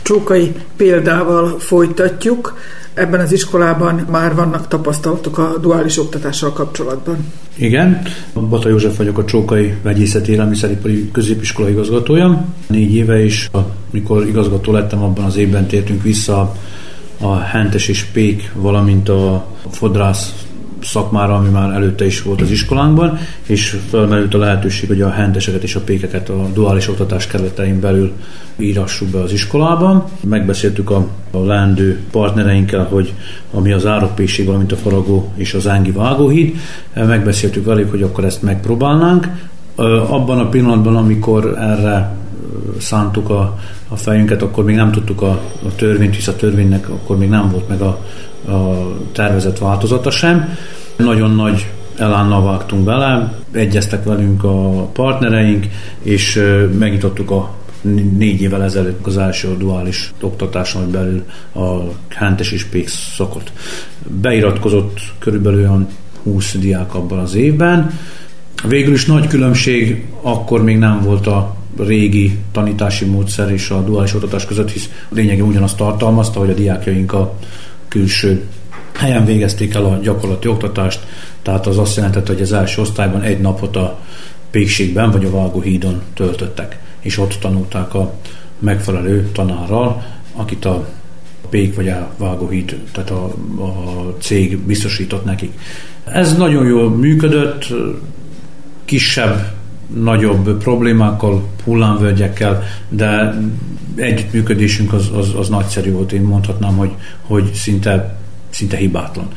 Csókai 0.06 0.52
példával 0.76 1.58
folytatjuk. 1.58 2.58
Ebben 2.94 3.20
az 3.20 3.32
iskolában 3.32 4.06
már 4.10 4.34
vannak 4.34 4.68
tapasztalatok 4.68 5.38
a 5.38 5.58
duális 5.60 5.98
oktatással 5.98 6.52
kapcsolatban. 6.52 7.32
Igen, 7.54 8.02
Bata 8.48 8.68
József 8.68 8.96
vagyok 8.96 9.18
a 9.18 9.24
Csókai 9.24 9.74
Vegyészeti 9.82 10.32
Élelmiszeripari 10.32 11.10
Középiskola 11.10 11.68
igazgatója. 11.68 12.44
Négy 12.66 12.94
éve 12.94 13.24
is, 13.24 13.50
amikor 13.92 14.26
igazgató 14.26 14.72
lettem, 14.72 15.02
abban 15.02 15.24
az 15.24 15.36
évben 15.36 15.66
tértünk 15.66 16.02
vissza 16.02 16.56
a 17.20 17.36
Hentes 17.36 17.88
és 17.88 18.02
Pék, 18.02 18.50
valamint 18.54 19.08
a 19.08 19.46
fodrász 19.70 20.45
szakmára, 20.82 21.34
ami 21.34 21.48
már 21.48 21.72
előtte 21.72 22.06
is 22.06 22.22
volt 22.22 22.40
az 22.40 22.50
iskolánkban, 22.50 23.18
és 23.46 23.78
felmerült 23.90 24.34
a 24.34 24.38
lehetőség, 24.38 24.88
hogy 24.88 25.00
a 25.00 25.10
henteseket 25.10 25.62
és 25.62 25.74
a 25.74 25.80
pékeket 25.80 26.28
a 26.28 26.48
duális 26.54 26.88
oktatás 26.88 27.26
keretein 27.26 27.80
belül 27.80 28.12
írassuk 28.56 29.08
be 29.08 29.20
az 29.20 29.32
iskolában. 29.32 30.04
Megbeszéltük 30.20 30.90
a, 30.90 31.06
a 31.30 31.38
leendő 31.38 32.00
partnereinkkel, 32.10 32.84
hogy 32.84 33.14
ami 33.52 33.72
az 33.72 33.86
árokpésség, 33.86 34.46
valamint 34.46 34.72
a 34.72 34.76
faragó 34.76 35.32
és 35.34 35.54
az 35.54 35.68
ángi 35.68 35.90
vágóhíd, 35.90 36.56
megbeszéltük 36.94 37.64
velük, 37.64 37.90
hogy 37.90 38.02
akkor 38.02 38.24
ezt 38.24 38.42
megpróbálnánk. 38.42 39.28
Abban 40.08 40.38
a 40.38 40.48
pillanatban, 40.48 40.96
amikor 40.96 41.56
erre 41.58 42.16
szántuk 42.78 43.30
a, 43.30 43.58
a 43.88 43.96
fejünket, 43.96 44.42
akkor 44.42 44.64
még 44.64 44.76
nem 44.76 44.92
tudtuk 44.92 45.22
a, 45.22 45.40
a 45.66 45.74
törvényt, 45.76 46.14
hisz 46.14 46.28
a 46.28 46.36
törvénynek 46.36 46.88
akkor 46.88 47.18
még 47.18 47.28
nem 47.28 47.50
volt 47.50 47.68
meg 47.68 47.80
a, 47.80 47.98
a 48.52 48.88
tervezett 49.12 49.58
változata 49.58 50.10
sem. 50.10 50.56
Nagyon 50.96 51.30
nagy 51.30 51.66
elánnal 51.96 52.44
vágtunk 52.44 52.84
bele, 52.84 53.34
egyeztek 53.52 54.04
velünk 54.04 54.44
a 54.44 54.82
partnereink, 54.92 55.66
és 56.02 56.42
megnyitottuk 56.78 57.30
a 57.30 57.54
négy 58.18 58.40
évvel 58.40 58.62
ezelőtt 58.62 59.06
az 59.06 59.16
első 59.16 59.56
duális 59.56 60.12
oktatáson 60.20 60.90
belül 60.90 61.24
a 61.54 61.76
Hentes 62.08 62.52
és 62.52 62.64
Pék 62.64 62.88
szakot. 62.88 63.52
Beiratkozott 64.20 65.00
körülbelül 65.18 65.58
olyan 65.58 65.88
20 66.22 66.54
diák 66.58 66.94
abban 66.94 67.18
az 67.18 67.34
évben. 67.34 67.90
Végül 68.68 68.94
is 68.94 69.06
nagy 69.06 69.26
különbség 69.26 70.06
akkor 70.22 70.62
még 70.62 70.78
nem 70.78 71.02
volt 71.02 71.26
a 71.26 71.56
régi 71.78 72.38
tanítási 72.52 73.04
módszer 73.04 73.50
és 73.50 73.70
a 73.70 73.80
duális 73.80 74.14
oktatás 74.14 74.44
között, 74.44 74.70
hisz 74.70 74.90
lényegében 75.08 75.48
ugyanazt 75.48 75.76
tartalmazta, 75.76 76.38
hogy 76.38 76.50
a 76.50 76.54
diákjaink 76.54 77.12
a 77.12 77.34
külső 77.88 78.42
helyen 78.92 79.24
végezték 79.24 79.74
el 79.74 79.84
a 79.84 79.98
gyakorlati 80.02 80.48
oktatást, 80.48 81.06
tehát 81.42 81.66
az 81.66 81.78
azt 81.78 81.96
jelentette, 81.96 82.32
hogy 82.32 82.42
az 82.42 82.52
első 82.52 82.80
osztályban 82.80 83.22
egy 83.22 83.40
napot 83.40 83.76
a 83.76 83.98
pékségben 84.50 85.10
vagy 85.10 85.24
a 85.24 85.30
Vágóhídon 85.30 86.02
töltöttek, 86.14 86.78
és 87.00 87.18
ott 87.18 87.36
tanulták 87.40 87.94
a 87.94 88.14
megfelelő 88.58 89.30
tanárral, 89.32 90.04
akit 90.34 90.64
a 90.64 90.88
pék 91.50 91.74
vagy 91.74 91.88
a 91.88 92.10
vágóhíd, 92.16 92.80
tehát 92.92 93.10
a, 93.10 93.24
a 93.58 94.16
cég 94.18 94.58
biztosított 94.58 95.24
nekik. 95.24 95.52
Ez 96.04 96.36
nagyon 96.36 96.66
jól 96.66 96.90
működött, 96.90 97.66
kisebb, 98.84 99.52
nagyobb 99.94 100.58
problémákkal, 100.58 101.48
hullámvölgyekkel, 101.64 102.62
de 102.88 103.40
együttműködésünk 103.94 104.92
az, 104.92 105.10
az, 105.14 105.34
az 105.38 105.48
nagyszerű 105.48 105.92
volt. 105.92 106.12
Én 106.12 106.22
mondhatnám, 106.22 106.76
hogy, 106.76 106.90
hogy 107.22 107.52
szinte, 107.52 108.16
szinte 108.50 108.76
hibátlan. 108.76 109.28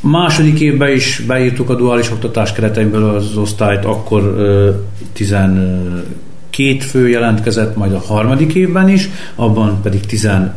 Második 0.00 0.60
évben 0.60 0.90
is 0.92 1.22
beírtuk 1.26 1.70
a 1.70 1.74
duális 1.74 2.10
oktatás 2.10 2.52
kereteimből 2.52 3.04
az 3.04 3.36
osztályt, 3.36 3.84
akkor 3.84 4.36
12 5.12 6.78
fő 6.80 7.08
jelentkezett, 7.08 7.76
majd 7.76 7.92
a 7.92 7.98
harmadik 7.98 8.54
évben 8.54 8.88
is, 8.88 9.08
abban 9.34 9.82
pedig 9.82 10.06
15 10.06 10.52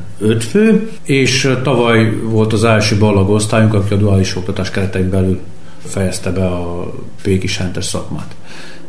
fő, 0.49 0.89
és 1.03 1.57
tavaly 1.63 2.19
volt 2.23 2.53
az 2.53 2.63
első 2.63 2.97
ballag 2.97 3.29
osztályunk, 3.29 3.73
aki 3.73 3.93
a 3.93 3.97
duális 3.97 4.35
oktatás 4.35 4.69
keretein 4.69 5.09
belül 5.09 5.39
fejezte 5.85 6.31
be 6.31 6.45
a 6.45 6.93
pékisentes 7.21 7.85
szakmát. 7.85 8.35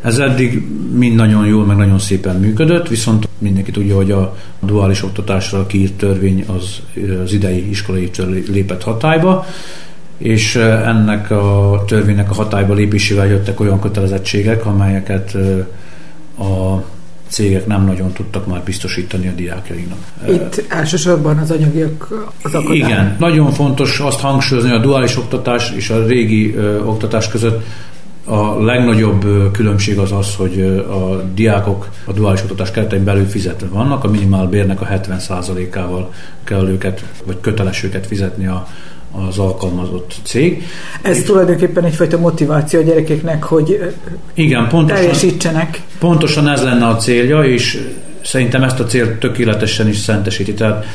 Ez 0.05 0.19
eddig 0.19 0.63
mind 0.93 1.15
nagyon 1.15 1.47
jól, 1.47 1.65
meg 1.65 1.77
nagyon 1.77 1.99
szépen 1.99 2.37
működött, 2.37 2.89
viszont 2.89 3.29
mindenki 3.39 3.71
tudja, 3.71 3.97
hogy 3.97 4.11
a 4.11 4.37
duális 4.61 5.03
oktatásra 5.03 5.67
kiírt 5.67 5.93
törvény 5.93 6.45
az, 6.47 6.81
az 7.25 7.33
idei 7.33 7.71
iskolai 7.71 8.11
lépett 8.51 8.83
hatályba, 8.83 9.47
és 10.19 10.57
ennek 10.57 11.31
a 11.31 11.83
törvénynek 11.87 12.31
a 12.31 12.35
hatályba 12.35 12.75
lépésével 12.75 13.27
jöttek 13.27 13.61
olyan 13.61 13.81
kötelezettségek, 13.81 14.67
amelyeket 14.67 15.37
a 16.39 16.83
cégek 17.29 17.67
nem 17.67 17.85
nagyon 17.85 18.13
tudtak 18.13 18.47
már 18.47 18.63
biztosítani 18.65 19.29
a 19.29 19.33
diákjainknak. 19.33 19.99
Itt 20.29 20.65
elsősorban 20.69 21.39
az 21.39 21.51
anyagiak 21.51 22.27
az 22.43 22.55
akadály. 22.55 22.77
Igen, 22.77 23.17
nagyon 23.19 23.53
fontos 23.53 24.01
azt 24.01 24.21
hangsúlyozni, 24.21 24.71
hogy 24.71 24.79
a 24.79 24.83
duális 24.83 25.17
oktatás 25.17 25.73
és 25.77 25.91
a 25.91 26.07
régi 26.07 26.55
ö, 26.55 26.83
oktatás 26.83 27.29
között 27.29 27.65
A 28.25 28.62
legnagyobb 28.62 29.50
különbség 29.52 29.99
az 29.99 30.12
az, 30.12 30.35
hogy 30.35 30.61
a 30.88 31.23
diákok 31.35 31.88
a 32.04 32.12
duális 32.12 32.43
oktatás 32.43 32.71
keretein 32.71 33.04
belül 33.04 33.26
fizetve 33.26 33.66
vannak, 33.66 34.04
a 34.04 34.09
minimál 34.09 34.47
bérnek 34.47 34.81
a 34.81 34.87
70%-ával 34.87 36.12
kell 36.45 36.69
őket, 36.69 37.04
vagy 37.25 37.37
köteles 37.40 37.83
őket 37.83 38.07
fizetni 38.07 38.47
a, 38.47 38.69
az 39.28 39.38
alkalmazott 39.38 40.14
cég. 40.23 40.62
Ez 41.02 41.16
és 41.16 41.25
tulajdonképpen 41.25 41.85
egyfajta 41.85 42.19
motiváció 42.19 42.81
a 42.81 42.83
gyerekeknek, 42.83 43.43
hogy 43.43 43.95
igen, 44.35 44.69
pontosan, 44.69 45.02
teljesítsenek. 45.02 45.83
Pontosan 45.99 46.49
ez 46.49 46.62
lenne 46.62 46.87
a 46.87 46.97
célja, 46.97 47.45
és 47.45 47.88
szerintem 48.23 48.62
ezt 48.62 48.81
a 48.81 48.85
célt 48.85 49.19
tökéletesen 49.19 49.88
is 49.88 49.97
szentesíti, 49.97 50.54
tehát 50.54 50.87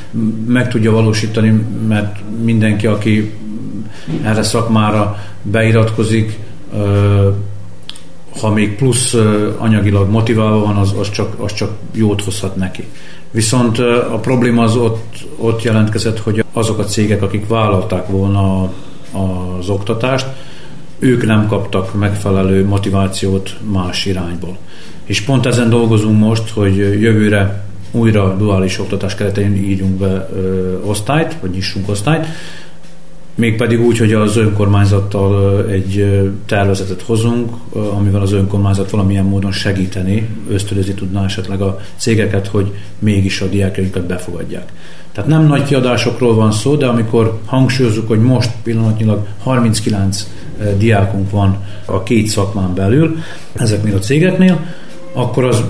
meg 0.47 0.69
tudja 0.69 0.91
valósítani, 0.91 1.63
mert 1.87 2.19
mindenki, 2.43 2.87
aki 2.87 3.33
erre 4.23 4.43
szakmára 4.43 5.17
beiratkozik, 5.41 6.37
ha 8.39 8.49
még 8.49 8.75
plusz 8.75 9.15
anyagilag 9.57 10.09
motiválva 10.09 10.59
van, 10.59 10.75
az, 10.75 10.93
az, 10.99 11.11
csak, 11.11 11.39
az 11.39 11.53
csak 11.53 11.71
jót 11.93 12.23
hozhat 12.23 12.55
neki. 12.55 12.83
Viszont 13.31 13.79
a 14.11 14.19
probléma 14.21 14.63
az 14.63 14.75
ott, 14.75 15.25
ott 15.37 15.61
jelentkezett, 15.61 16.19
hogy 16.19 16.43
azok 16.53 16.79
a 16.79 16.83
cégek, 16.83 17.21
akik 17.21 17.47
vállalták 17.47 18.07
volna 18.07 18.61
az 19.11 19.69
oktatást, 19.69 20.27
ők 20.99 21.25
nem 21.25 21.47
kaptak 21.47 21.93
megfelelő 21.93 22.65
motivációt 22.65 23.55
más 23.71 24.05
irányból. 24.05 24.57
És 25.05 25.21
pont 25.21 25.45
ezen 25.45 25.69
dolgozunk 25.69 26.19
most, 26.19 26.49
hogy 26.49 26.77
jövőre 26.77 27.63
újra 27.91 28.35
duális 28.37 28.79
oktatás 28.79 29.15
keretein 29.15 29.55
írjunk 29.55 29.97
be 29.97 30.29
ö, 30.33 30.77
osztályt, 30.83 31.35
vagy 31.41 31.49
nyissunk 31.49 31.89
osztályt, 31.89 32.25
mégpedig 33.39 33.81
úgy, 33.81 33.97
hogy 33.97 34.13
az 34.13 34.37
önkormányzattal 34.37 35.65
egy 35.69 36.21
tervezetet 36.45 37.01
hozunk, 37.01 37.53
amivel 37.73 38.21
az 38.21 38.31
önkormányzat 38.31 38.89
valamilyen 38.89 39.25
módon 39.25 39.51
segíteni, 39.51 40.29
ösztönözni 40.49 40.93
tudná 40.93 41.23
esetleg 41.23 41.61
a 41.61 41.79
cégeket, 41.95 42.47
hogy 42.47 42.73
mégis 42.99 43.41
a 43.41 43.47
diákjainkat 43.47 44.05
befogadják. 44.05 44.71
Tehát 45.11 45.29
nem 45.29 45.47
nagy 45.47 45.63
kiadásokról 45.63 46.35
van 46.35 46.51
szó, 46.51 46.75
de 46.75 46.85
amikor 46.85 47.39
hangsúlyozzuk, 47.45 48.07
hogy 48.07 48.21
most 48.21 48.51
pillanatnyilag 48.63 49.27
39 49.43 50.27
diákunk 50.77 51.31
van 51.31 51.63
a 51.85 52.03
két 52.03 52.27
szakmán 52.27 52.73
belül, 52.73 53.17
ezeknél 53.53 53.95
a 53.95 53.99
cégeknél, 53.99 54.65
akkor 55.13 55.45
az, 55.45 55.63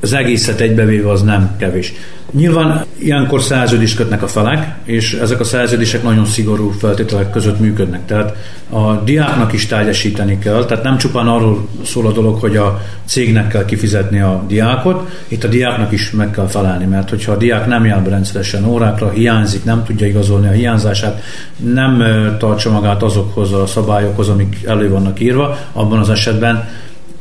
az 0.00 0.12
egészet 0.12 0.60
egybevéve 0.60 1.10
az 1.10 1.22
nem 1.22 1.56
kevés. 1.58 1.92
Nyilván 2.32 2.84
ilyenkor 2.98 3.42
szerződést 3.42 3.96
kötnek 3.96 4.22
a 4.22 4.28
felek, 4.28 4.74
és 4.84 5.12
ezek 5.12 5.40
a 5.40 5.44
szerződések 5.44 6.02
nagyon 6.02 6.24
szigorú 6.24 6.70
feltételek 6.70 7.30
között 7.30 7.60
működnek. 7.60 8.06
Tehát 8.06 8.36
a 8.70 8.94
diáknak 8.94 9.52
is 9.52 9.66
teljesíteni 9.66 10.38
kell, 10.38 10.64
tehát 10.64 10.84
nem 10.84 10.98
csupán 10.98 11.28
arról 11.28 11.68
szól 11.84 12.06
a 12.06 12.12
dolog, 12.12 12.38
hogy 12.38 12.56
a 12.56 12.80
cégnek 13.04 13.48
kell 13.48 13.64
kifizetni 13.64 14.20
a 14.20 14.44
diákot, 14.48 15.08
itt 15.28 15.44
a 15.44 15.48
diáknak 15.48 15.92
is 15.92 16.10
meg 16.10 16.30
kell 16.30 16.46
felelni, 16.46 16.84
mert 16.84 17.10
hogyha 17.10 17.32
a 17.32 17.36
diák 17.36 17.66
nem 17.66 17.84
jár 17.84 18.02
be 18.02 18.10
rendszeresen 18.10 18.64
órákra, 18.64 19.10
hiányzik, 19.10 19.64
nem 19.64 19.84
tudja 19.84 20.06
igazolni 20.06 20.48
a 20.48 20.52
hiányzását, 20.52 21.22
nem 21.56 22.02
tartsa 22.38 22.70
magát 22.70 23.02
azokhoz 23.02 23.52
a 23.52 23.66
szabályokhoz, 23.66 24.28
amik 24.28 24.56
elő 24.66 24.90
vannak 24.90 25.20
írva, 25.20 25.58
abban 25.72 25.98
az 25.98 26.10
esetben 26.10 26.68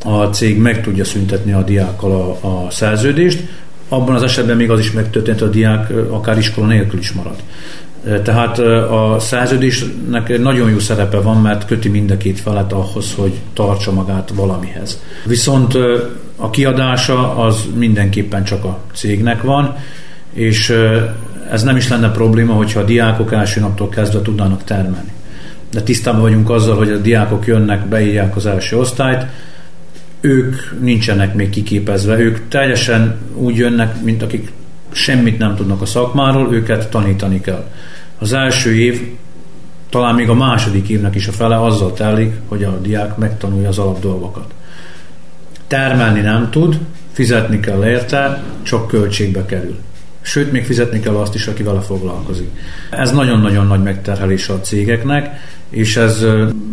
a 0.03 0.23
cég 0.23 0.57
meg 0.57 0.81
tudja 0.81 1.05
szüntetni 1.05 1.51
a 1.51 1.63
diákkal 1.63 2.11
a, 2.11 2.47
a 2.47 2.69
szerződést, 2.69 3.43
abban 3.89 4.15
az 4.15 4.23
esetben 4.23 4.57
még 4.57 4.69
az 4.71 4.79
is 4.79 4.91
megtörtént, 4.91 5.39
hogy 5.39 5.47
a 5.47 5.51
diák 5.51 5.91
akár 6.09 6.37
iskola 6.37 6.67
nélkül 6.67 6.99
is 6.99 7.11
marad. 7.11 7.35
Tehát 8.23 8.59
a 8.89 9.17
szerződésnek 9.19 10.39
nagyon 10.39 10.69
jó 10.69 10.79
szerepe 10.79 11.17
van, 11.19 11.41
mert 11.41 11.65
köti 11.65 11.89
mind 11.89 12.11
a 12.11 12.17
két 12.17 12.39
felet 12.39 12.73
ahhoz, 12.73 13.13
hogy 13.15 13.33
tartsa 13.53 13.91
magát 13.91 14.31
valamihez. 14.35 15.01
Viszont 15.25 15.77
a 16.35 16.49
kiadása 16.49 17.37
az 17.37 17.67
mindenképpen 17.75 18.43
csak 18.43 18.63
a 18.63 18.79
cégnek 18.93 19.41
van, 19.41 19.75
és 20.33 20.73
ez 21.51 21.63
nem 21.63 21.75
is 21.75 21.89
lenne 21.89 22.11
probléma, 22.11 22.53
hogyha 22.53 22.79
a 22.79 22.83
diákok 22.83 23.33
első 23.33 23.59
naptól 23.59 23.89
kezdve 23.89 24.21
tudnának 24.21 24.63
termelni. 24.63 25.11
De 25.71 25.81
tisztában 25.81 26.21
vagyunk 26.21 26.49
azzal, 26.49 26.77
hogy 26.77 26.91
a 26.91 26.97
diákok 26.97 27.47
jönnek, 27.47 27.87
beírják 27.87 28.35
az 28.35 28.45
első 28.45 28.77
osztályt, 28.77 29.25
ők 30.21 30.79
nincsenek 30.79 31.33
még 31.33 31.49
kiképezve, 31.49 32.19
ők 32.19 32.47
teljesen 32.47 33.17
úgy 33.35 33.55
jönnek, 33.55 34.01
mint 34.01 34.23
akik 34.23 34.51
semmit 34.91 35.37
nem 35.37 35.55
tudnak 35.55 35.81
a 35.81 35.85
szakmáról, 35.85 36.53
őket 36.53 36.89
tanítani 36.89 37.41
kell. 37.41 37.69
Az 38.17 38.33
első 38.33 38.75
év, 38.75 39.01
talán 39.89 40.15
még 40.15 40.29
a 40.29 40.33
második 40.33 40.89
évnek 40.89 41.15
is 41.15 41.27
a 41.27 41.31
fele 41.31 41.61
azzal 41.61 41.93
telik, 41.93 42.33
hogy 42.47 42.63
a 42.63 42.79
diák 42.81 43.17
megtanulja 43.17 43.67
az 43.67 43.77
alapdolgokat. 43.77 44.53
Termelni 45.67 46.21
nem 46.21 46.49
tud, 46.51 46.79
fizetni 47.11 47.59
kell 47.59 47.85
érte, 47.85 48.43
csak 48.61 48.87
költségbe 48.87 49.45
kerül. 49.45 49.77
Sőt, 50.21 50.51
még 50.51 50.65
fizetni 50.65 50.99
kell 50.99 51.15
azt 51.15 51.35
is, 51.35 51.47
aki 51.47 51.63
vele 51.63 51.79
foglalkozik. 51.79 52.49
Ez 52.89 53.11
nagyon-nagyon 53.11 53.67
nagy 53.67 53.83
megterhelés 53.83 54.49
a 54.49 54.61
cégeknek, 54.61 55.29
és 55.69 55.97
ez 55.97 56.25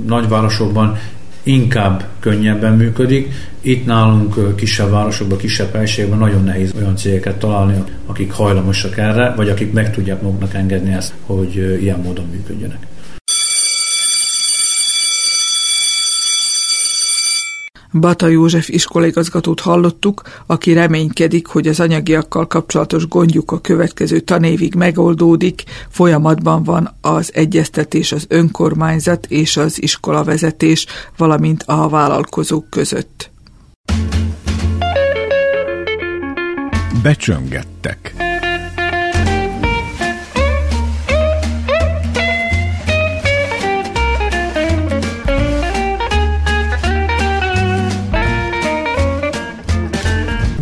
nagyvárosokban 0.06 0.98
inkább 1.46 2.08
könnyebben 2.20 2.76
működik. 2.76 3.32
Itt 3.60 3.86
nálunk 3.86 4.56
kisebb 4.56 4.90
városokban, 4.90 5.38
kisebb 5.38 5.74
helységben 5.74 6.18
nagyon 6.18 6.44
nehéz 6.44 6.72
olyan 6.76 6.96
cégeket 6.96 7.38
találni, 7.38 7.82
akik 8.06 8.32
hajlamosak 8.32 8.96
erre, 8.96 9.32
vagy 9.36 9.48
akik 9.48 9.72
meg 9.72 9.94
tudják 9.94 10.22
maguknak 10.22 10.54
engedni 10.54 10.92
ezt, 10.92 11.12
hogy 11.26 11.78
ilyen 11.80 12.00
módon 12.00 12.26
működjenek. 12.32 12.86
Bata 18.00 18.26
József 18.26 18.68
iskolaigazgatót 18.68 19.60
hallottuk, 19.60 20.22
aki 20.46 20.72
reménykedik, 20.72 21.46
hogy 21.46 21.66
az 21.66 21.80
anyagiakkal 21.80 22.46
kapcsolatos 22.46 23.08
gondjuk 23.08 23.52
a 23.52 23.60
következő 23.60 24.20
tanévig 24.20 24.74
megoldódik, 24.74 25.62
folyamatban 25.88 26.62
van 26.62 26.94
az 27.00 27.30
egyeztetés 27.34 28.12
az 28.12 28.26
önkormányzat 28.28 29.26
és 29.26 29.56
az 29.56 29.82
iskolavezetés, 29.82 30.86
valamint 31.16 31.62
a 31.66 31.88
vállalkozók 31.88 32.70
között. 32.70 33.30
Becsöngettek. 37.02 38.25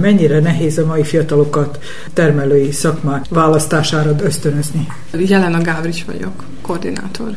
Mennyire 0.05 0.41
nehéz 0.41 0.79
a 0.79 0.87
mai 0.87 1.03
fiatalokat 1.03 1.79
termelői 2.13 2.73
szakmák 2.73 3.25
választására 3.29 4.15
ösztönözni? 4.21 4.87
Jelen 5.13 5.55
a 5.55 5.63
Gábrics 5.63 6.05
vagyok, 6.05 6.45
koordinátor. 6.65 7.37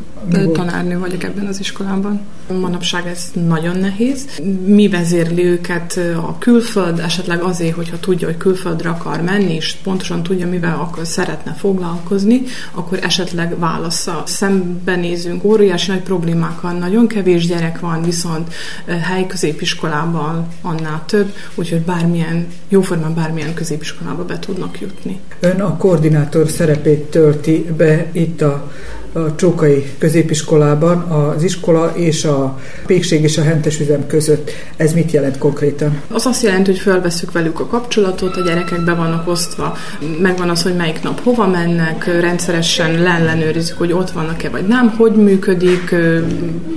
Tanárnő 0.53 0.99
vagyok 0.99 1.23
ebben 1.23 1.45
az 1.45 1.59
iskolában. 1.59 2.19
Manapság 2.59 3.07
ez 3.07 3.31
nagyon 3.47 3.77
nehéz. 3.77 4.25
Mi 4.65 4.87
vezérli 4.87 5.45
őket 5.45 5.99
a 6.15 6.37
külföld, 6.39 6.99
esetleg 6.99 7.41
azért, 7.41 7.75
hogyha 7.75 7.99
tudja, 7.99 8.27
hogy 8.27 8.37
külföldre 8.37 8.89
akar 8.89 9.21
menni, 9.21 9.53
és 9.53 9.75
pontosan 9.83 10.23
tudja, 10.23 10.47
mivel 10.47 10.79
akar, 10.79 11.05
szeretne 11.05 11.53
foglalkozni, 11.53 12.41
akkor 12.71 12.99
esetleg 13.01 13.59
válasza. 13.59 14.23
Szembenézünk 14.25 15.43
óriási 15.43 15.91
nagy 15.91 16.01
problémákkal, 16.01 16.71
nagyon 16.71 17.07
kevés 17.07 17.47
gyerek 17.47 17.79
van, 17.79 18.01
viszont 18.01 18.53
helyi 19.01 19.27
középiskolában 19.27 20.47
annál 20.61 21.03
több, 21.05 21.33
úgyhogy 21.55 21.81
bármilyen, 21.81 22.47
jóformán 22.69 23.13
bármilyen 23.13 23.53
középiskolába 23.53 24.25
be 24.25 24.39
tudnak 24.39 24.79
jutni. 24.79 25.19
Ön 25.39 25.61
a 25.61 25.77
koordinátor 25.77 26.49
szerepét 26.49 27.03
tölti 27.03 27.65
be 27.77 28.09
itt 28.11 28.41
a 28.41 28.71
a 29.17 29.35
Csókai 29.35 29.91
középiskolában 29.97 30.97
az 31.01 31.43
iskola 31.43 31.91
és 31.95 32.25
a 32.25 32.59
Pékség 32.85 33.23
és 33.23 33.37
a 33.37 33.41
Hentes 33.41 33.79
üzem 33.79 34.07
között. 34.07 34.51
Ez 34.75 34.93
mit 34.93 35.11
jelent 35.11 35.37
konkrétan? 35.37 36.01
Az 36.11 36.25
azt 36.25 36.43
jelenti, 36.43 36.71
hogy 36.71 36.79
felveszük 36.79 37.31
velük 37.31 37.59
a 37.59 37.65
kapcsolatot, 37.65 38.35
a 38.35 38.41
gyerekek 38.41 38.83
be 38.83 38.93
vannak 38.93 39.27
osztva, 39.27 39.77
megvan 40.21 40.49
az, 40.49 40.63
hogy 40.63 40.75
melyik 40.75 41.01
nap 41.01 41.23
hova 41.23 41.47
mennek, 41.47 42.19
rendszeresen 42.19 43.01
leellenőrizzük, 43.01 43.77
hogy 43.77 43.91
ott 43.91 44.11
vannak-e 44.11 44.49
vagy 44.49 44.67
nem, 44.67 44.89
hogy 44.89 45.11
működik, 45.11 45.95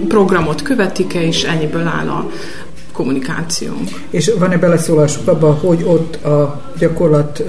programot 0.08 0.62
követik-e, 0.62 1.22
és 1.22 1.42
ennyiből 1.42 1.86
áll 1.86 2.08
a, 2.08 2.30
kommunikációnk. 2.92 3.88
És 4.10 4.32
van-e 4.38 4.58
beleszólásuk 4.58 5.28
abban, 5.28 5.54
hogy 5.54 5.82
ott 5.82 6.24
a 6.24 6.62
gyakorlat 6.78 7.42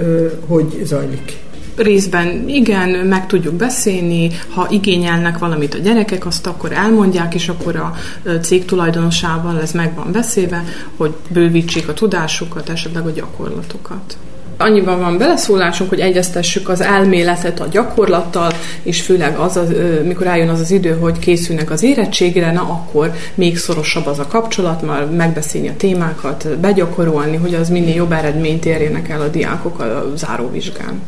hogy 0.46 0.80
zajlik? 0.84 1.41
Részben 1.76 2.48
igen, 2.48 2.88
meg 2.88 3.26
tudjuk 3.26 3.54
beszélni, 3.54 4.30
ha 4.48 4.66
igényelnek 4.70 5.38
valamit 5.38 5.74
a 5.74 5.78
gyerekek, 5.78 6.26
azt 6.26 6.46
akkor 6.46 6.72
elmondják, 6.72 7.34
és 7.34 7.48
akkor 7.48 7.76
a 7.76 7.96
cég 8.42 8.64
tulajdonosával 8.64 9.60
ez 9.60 9.72
meg 9.72 9.94
van 9.94 10.12
beszélve, 10.12 10.64
hogy 10.96 11.14
bővítsék 11.28 11.88
a 11.88 11.94
tudásukat, 11.94 12.68
esetleg 12.68 13.06
a 13.06 13.10
gyakorlatokat. 13.10 14.16
Annyiban 14.56 15.00
van 15.00 15.18
beleszólásunk, 15.18 15.90
hogy 15.90 16.00
egyeztessük 16.00 16.68
az 16.68 16.80
elméletet 16.80 17.60
a 17.60 17.68
gyakorlattal, 17.70 18.52
és 18.82 19.02
főleg 19.02 19.36
az, 19.36 19.56
az 19.56 19.72
mikor 20.04 20.26
eljön 20.26 20.48
az 20.48 20.60
az 20.60 20.70
idő, 20.70 20.90
hogy 20.90 21.18
készülnek 21.18 21.70
az 21.70 21.82
érettségére, 21.82 22.52
na 22.52 22.60
akkor 22.60 23.12
még 23.34 23.58
szorosabb 23.58 24.06
az 24.06 24.18
a 24.18 24.26
kapcsolat, 24.26 24.82
már 24.82 25.10
megbeszélni 25.10 25.68
a 25.68 25.76
témákat, 25.76 26.58
begyakorolni, 26.58 27.36
hogy 27.36 27.54
az 27.54 27.68
minél 27.68 27.94
jobb 27.94 28.12
eredményt 28.12 28.64
érjenek 28.64 29.08
el 29.08 29.20
a 29.20 29.28
diákok 29.28 29.80
a 29.80 30.12
záróvizsgán. 30.16 31.00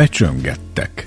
Becsöngettek. 0.00 1.06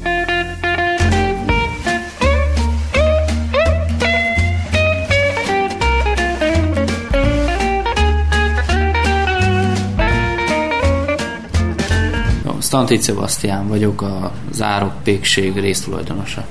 Stantit 12.59 13.03
Sebastián 13.03 13.67
vagyok, 13.67 14.01
a 14.01 14.31
Zárok 14.51 15.03
Pékség 15.03 15.59
résztulajdonosa. 15.59 16.45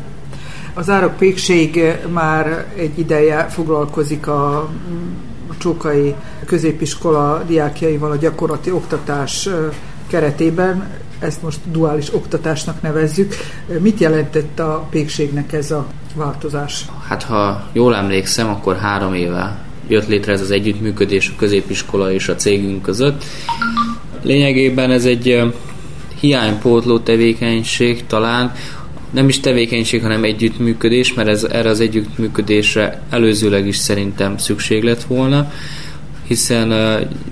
Az 0.74 0.84
Zárok 0.84 1.16
Pékség 1.16 1.82
már 2.12 2.66
egy 2.76 2.98
ideje 2.98 3.48
foglalkozik 3.48 4.26
a 4.26 4.70
Csókai 5.58 6.14
Középiskola 6.44 7.42
diákjaival 7.46 8.10
a 8.10 8.16
gyakorlati 8.16 8.70
oktatás 8.70 9.48
keretében 10.06 11.01
ezt 11.22 11.42
most 11.42 11.58
duális 11.70 12.14
oktatásnak 12.14 12.82
nevezzük. 12.82 13.34
Mit 13.80 14.00
jelentett 14.00 14.58
a 14.58 14.86
pékségnek 14.90 15.52
ez 15.52 15.70
a 15.70 15.86
változás? 16.14 16.84
Hát 17.08 17.22
ha 17.22 17.68
jól 17.72 17.96
emlékszem, 17.96 18.48
akkor 18.48 18.76
három 18.76 19.14
éve 19.14 19.64
jött 19.88 20.08
létre 20.08 20.32
ez 20.32 20.40
az 20.40 20.50
együttműködés 20.50 21.28
a 21.28 21.38
középiskola 21.38 22.12
és 22.12 22.28
a 22.28 22.34
cégünk 22.34 22.82
között. 22.82 23.24
Lényegében 24.22 24.90
ez 24.90 25.04
egy 25.04 25.52
hiánypótló 26.20 26.98
tevékenység 26.98 28.06
talán, 28.06 28.52
nem 29.10 29.28
is 29.28 29.40
tevékenység, 29.40 30.02
hanem 30.02 30.24
együttműködés, 30.24 31.14
mert 31.14 31.28
ez, 31.28 31.44
erre 31.44 31.68
az 31.68 31.80
együttműködésre 31.80 33.02
előzőleg 33.10 33.66
is 33.66 33.76
szerintem 33.76 34.36
szükség 34.36 34.82
lett 34.82 35.02
volna 35.02 35.52
hiszen 36.26 36.72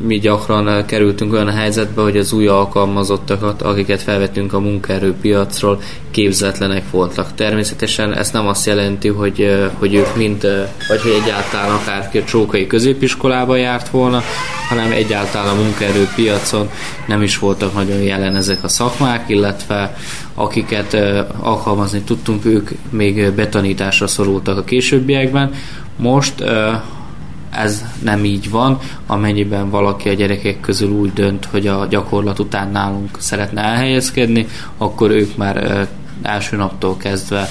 mi 0.06 0.18
gyakran 0.18 0.86
kerültünk 0.86 1.32
olyan 1.32 1.50
helyzetbe, 1.50 2.02
hogy 2.02 2.16
az 2.16 2.32
új 2.32 2.46
alkalmazottakat, 2.46 3.62
akiket 3.62 4.02
felvettünk 4.02 4.52
a 4.52 4.60
munkaerőpiacról, 4.60 5.80
képzetlenek 6.10 6.90
voltak. 6.90 7.34
Természetesen 7.34 8.14
ez 8.14 8.30
nem 8.30 8.46
azt 8.46 8.66
jelenti, 8.66 9.08
hogy, 9.08 9.68
hogy 9.78 9.94
ők 9.94 10.16
mind, 10.16 10.42
vagy 10.88 11.00
hogy 11.00 11.20
egyáltalán 11.22 11.70
akárki 11.70 12.18
a 12.18 12.24
csókai 12.24 12.66
középiskolába 12.66 13.56
járt 13.56 13.88
volna, 13.88 14.22
hanem 14.68 14.92
egyáltalán 14.92 15.48
a 15.48 15.62
munkaerőpiacon 15.62 16.70
nem 17.06 17.22
is 17.22 17.38
voltak 17.38 17.74
nagyon 17.74 18.02
jelen 18.02 18.36
ezek 18.36 18.64
a 18.64 18.68
szakmák, 18.68 19.28
illetve 19.28 19.96
akiket 20.34 20.96
alkalmazni 21.40 22.00
tudtunk, 22.00 22.44
ők 22.44 22.70
még 22.90 23.32
betanításra 23.32 24.06
szorultak 24.06 24.58
a 24.58 24.64
későbbiekben. 24.64 25.52
Most 25.96 26.44
ez 27.50 27.84
nem 28.02 28.24
így 28.24 28.50
van, 28.50 28.78
amennyiben 29.06 29.70
valaki 29.70 30.08
a 30.08 30.12
gyerekek 30.12 30.60
közül 30.60 30.90
úgy 30.90 31.12
dönt, 31.12 31.44
hogy 31.44 31.66
a 31.66 31.86
gyakorlat 31.86 32.38
után 32.38 32.70
nálunk 32.70 33.16
szeretne 33.18 33.62
elhelyezkedni, 33.62 34.46
akkor 34.78 35.10
ők 35.10 35.36
már 35.36 35.88
első 36.22 36.56
naptól 36.56 36.96
kezdve 36.96 37.48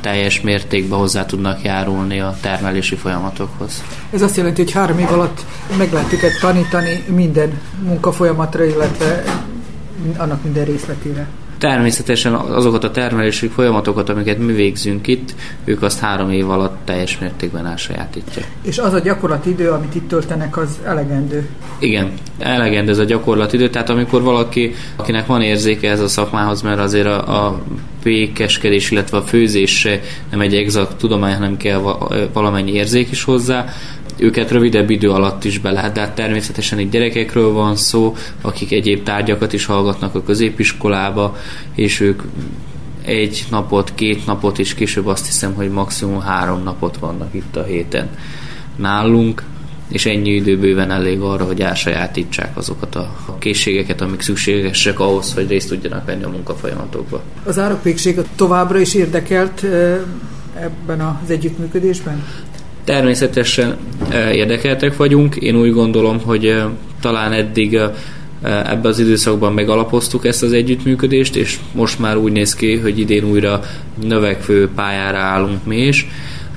teljes 0.00 0.40
mértékben 0.40 0.98
hozzá 0.98 1.26
tudnak 1.26 1.62
járulni 1.62 2.20
a 2.20 2.36
termelési 2.40 2.94
folyamatokhoz. 2.94 3.82
Ez 4.10 4.22
azt 4.22 4.36
jelenti, 4.36 4.62
hogy 4.62 4.72
három 4.72 4.98
év 4.98 5.12
alatt 5.12 5.44
meg 5.78 5.92
lehet 5.92 6.12
őket 6.12 6.40
tanítani 6.40 7.04
minden 7.08 7.60
munkafolyamatra, 7.82 8.64
illetve 8.64 9.22
annak 10.16 10.42
minden 10.42 10.64
részletére. 10.64 11.26
Természetesen 11.62 12.34
azokat 12.34 12.84
a 12.84 12.90
termelési 12.90 13.48
folyamatokat, 13.48 14.08
amiket 14.08 14.38
mi 14.38 14.52
végzünk 14.52 15.06
itt, 15.06 15.34
ők 15.64 15.82
azt 15.82 16.00
három 16.00 16.30
év 16.30 16.50
alatt 16.50 16.76
teljes 16.84 17.18
mértékben 17.18 17.66
elsajátítják. 17.66 18.46
És 18.62 18.78
az 18.78 18.92
a 18.92 18.98
gyakorlati 18.98 19.50
idő, 19.50 19.70
amit 19.70 19.94
itt 19.94 20.08
töltenek, 20.08 20.56
az 20.56 20.78
elegendő? 20.84 21.48
Igen, 21.78 22.12
elegendő 22.38 22.90
ez 22.90 22.98
a 22.98 23.04
gyakorlati 23.04 23.56
idő. 23.56 23.70
Tehát 23.70 23.90
amikor 23.90 24.22
valaki, 24.22 24.74
akinek 24.96 25.26
van 25.26 25.42
érzéke 25.42 25.90
ez 25.90 26.00
a 26.00 26.08
szakmához, 26.08 26.62
mert 26.62 26.78
azért 26.78 27.06
a, 27.06 27.46
a 27.46 27.62
pékeskedés, 28.02 28.90
illetve 28.90 29.16
a 29.16 29.22
főzés 29.22 29.88
nem 30.30 30.40
egy 30.40 30.54
exakt 30.54 30.96
tudomány, 30.96 31.34
hanem 31.34 31.56
kell 31.56 31.78
valamennyi 32.32 32.72
érzék 32.72 33.10
is 33.10 33.24
hozzá, 33.24 33.64
őket 34.22 34.50
rövidebb 34.50 34.90
idő 34.90 35.10
alatt 35.10 35.44
is 35.44 35.58
be 35.58 35.70
lehet, 35.70 35.92
de 35.92 36.00
hát 36.00 36.14
természetesen 36.14 36.78
itt 36.78 36.90
gyerekekről 36.90 37.52
van 37.52 37.76
szó, 37.76 38.16
akik 38.40 38.72
egyéb 38.72 39.02
tárgyakat 39.02 39.52
is 39.52 39.64
hallgatnak 39.64 40.14
a 40.14 40.22
középiskolába, 40.22 41.36
és 41.74 42.00
ők 42.00 42.22
egy 43.04 43.44
napot, 43.50 43.92
két 43.94 44.26
napot, 44.26 44.58
és 44.58 44.74
később 44.74 45.06
azt 45.06 45.26
hiszem, 45.26 45.54
hogy 45.54 45.70
maximum 45.70 46.20
három 46.20 46.62
napot 46.62 46.96
vannak 46.96 47.34
itt 47.34 47.56
a 47.56 47.64
héten 47.64 48.10
nálunk, 48.76 49.42
és 49.88 50.06
ennyi 50.06 50.30
idő 50.30 50.58
bőven 50.58 50.90
elég 50.90 51.20
arra, 51.20 51.44
hogy 51.44 51.60
elsajátítsák 51.60 52.56
azokat 52.56 52.94
a 52.94 53.36
készségeket, 53.38 54.00
amik 54.00 54.20
szükségesek 54.20 55.00
ahhoz, 55.00 55.34
hogy 55.34 55.48
részt 55.48 55.68
tudjanak 55.68 56.04
venni 56.06 56.22
a 56.22 56.28
munkafolyamatokba. 56.28 57.22
Az 57.44 57.58
árokvégség 57.58 58.20
továbbra 58.36 58.78
is 58.78 58.94
érdekelt 58.94 59.64
ebben 60.54 61.00
az 61.00 61.30
együttműködésben? 61.30 62.24
Természetesen 62.84 63.76
érdekeltek 64.32 64.96
vagyunk. 64.96 65.36
Én 65.36 65.56
úgy 65.56 65.72
gondolom, 65.72 66.20
hogy 66.20 66.62
talán 67.00 67.32
eddig 67.32 67.78
ebbe 68.42 68.88
az 68.88 68.98
időszakban 68.98 69.52
megalapoztuk 69.52 70.26
ezt 70.26 70.42
az 70.42 70.52
együttműködést, 70.52 71.36
és 71.36 71.58
most 71.72 71.98
már 71.98 72.16
úgy 72.16 72.32
néz 72.32 72.54
ki, 72.54 72.76
hogy 72.76 72.98
idén 72.98 73.24
újra 73.24 73.60
növekvő 74.02 74.68
pályára 74.74 75.18
állunk 75.18 75.64
mi 75.64 75.76
is. 75.76 76.08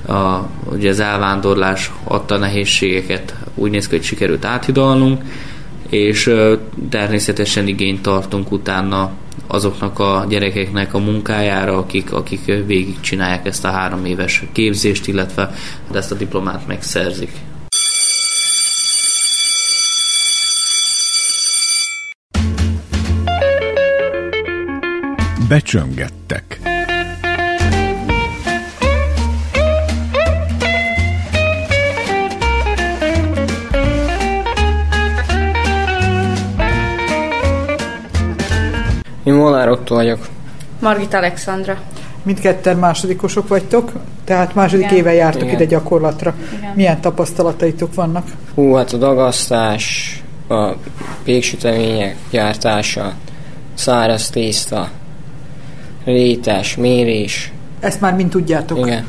A, 0.07 0.39
ugye 0.71 0.89
az 0.89 0.99
elvándorlás 0.99 1.91
adta 2.03 2.37
nehézségeket 2.37 3.35
úgy 3.55 3.71
néz 3.71 3.87
ki, 3.87 3.95
hogy 3.95 4.05
sikerült 4.05 4.45
áthidalnunk, 4.45 5.21
és 5.89 6.33
természetesen 6.89 7.67
igényt 7.67 8.01
tartunk 8.01 8.51
utána 8.51 9.11
azoknak 9.47 9.99
a 9.99 10.25
gyerekeknek 10.29 10.93
a 10.93 10.99
munkájára, 10.99 11.77
akik, 11.77 12.13
akik 12.13 12.45
végig 12.45 12.99
csinálják 12.99 13.45
ezt 13.45 13.65
a 13.65 13.71
három 13.71 14.05
éves 14.05 14.43
képzést, 14.51 15.07
illetve 15.07 15.51
ezt 15.93 16.11
a 16.11 16.15
diplomát 16.15 16.67
megszerzik. 16.67 17.31
Becsöngettek. 25.47 26.64
Én 39.25 39.33
Molnár 39.33 39.69
Otto 39.69 39.95
vagyok. 39.95 40.27
Margit 40.79 41.13
Alexandra. 41.13 41.77
Mindketten 42.23 42.77
másodikosok 42.77 43.47
vagytok, 43.47 43.91
tehát 44.23 44.55
második 44.55 44.85
Igen. 44.85 44.97
éve 44.97 45.13
jártok 45.13 45.41
Igen. 45.41 45.53
ide 45.53 45.65
gyakorlatra. 45.65 46.33
Igen. 46.57 46.71
Milyen 46.75 47.01
tapasztalataitok 47.01 47.93
vannak? 47.93 48.27
Hú, 48.55 48.73
hát 48.73 48.93
a 48.93 48.97
dagasztás, 48.97 50.15
a 50.47 50.71
péksütemények 51.23 52.15
gyártása, 52.29 53.13
száraz 53.73 54.29
tészta, 54.29 54.89
rétes, 56.03 56.75
mérés. 56.75 57.51
Ezt 57.79 58.01
már 58.01 58.15
mind 58.15 58.29
tudjátok? 58.29 58.77
Igen. 58.77 59.05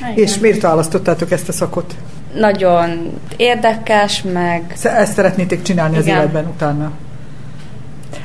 Igen. 0.00 0.14
És 0.14 0.38
miért 0.38 0.62
választottátok 0.62 1.30
ezt 1.30 1.48
a 1.48 1.52
szakot? 1.52 1.94
Nagyon 2.34 3.12
érdekes, 3.36 4.22
meg... 4.32 4.74
Ezt 4.82 5.12
szeretnétek 5.12 5.62
csinálni 5.62 5.98
Igen. 5.98 6.16
az 6.16 6.20
életben 6.22 6.46
utána? 6.46 6.92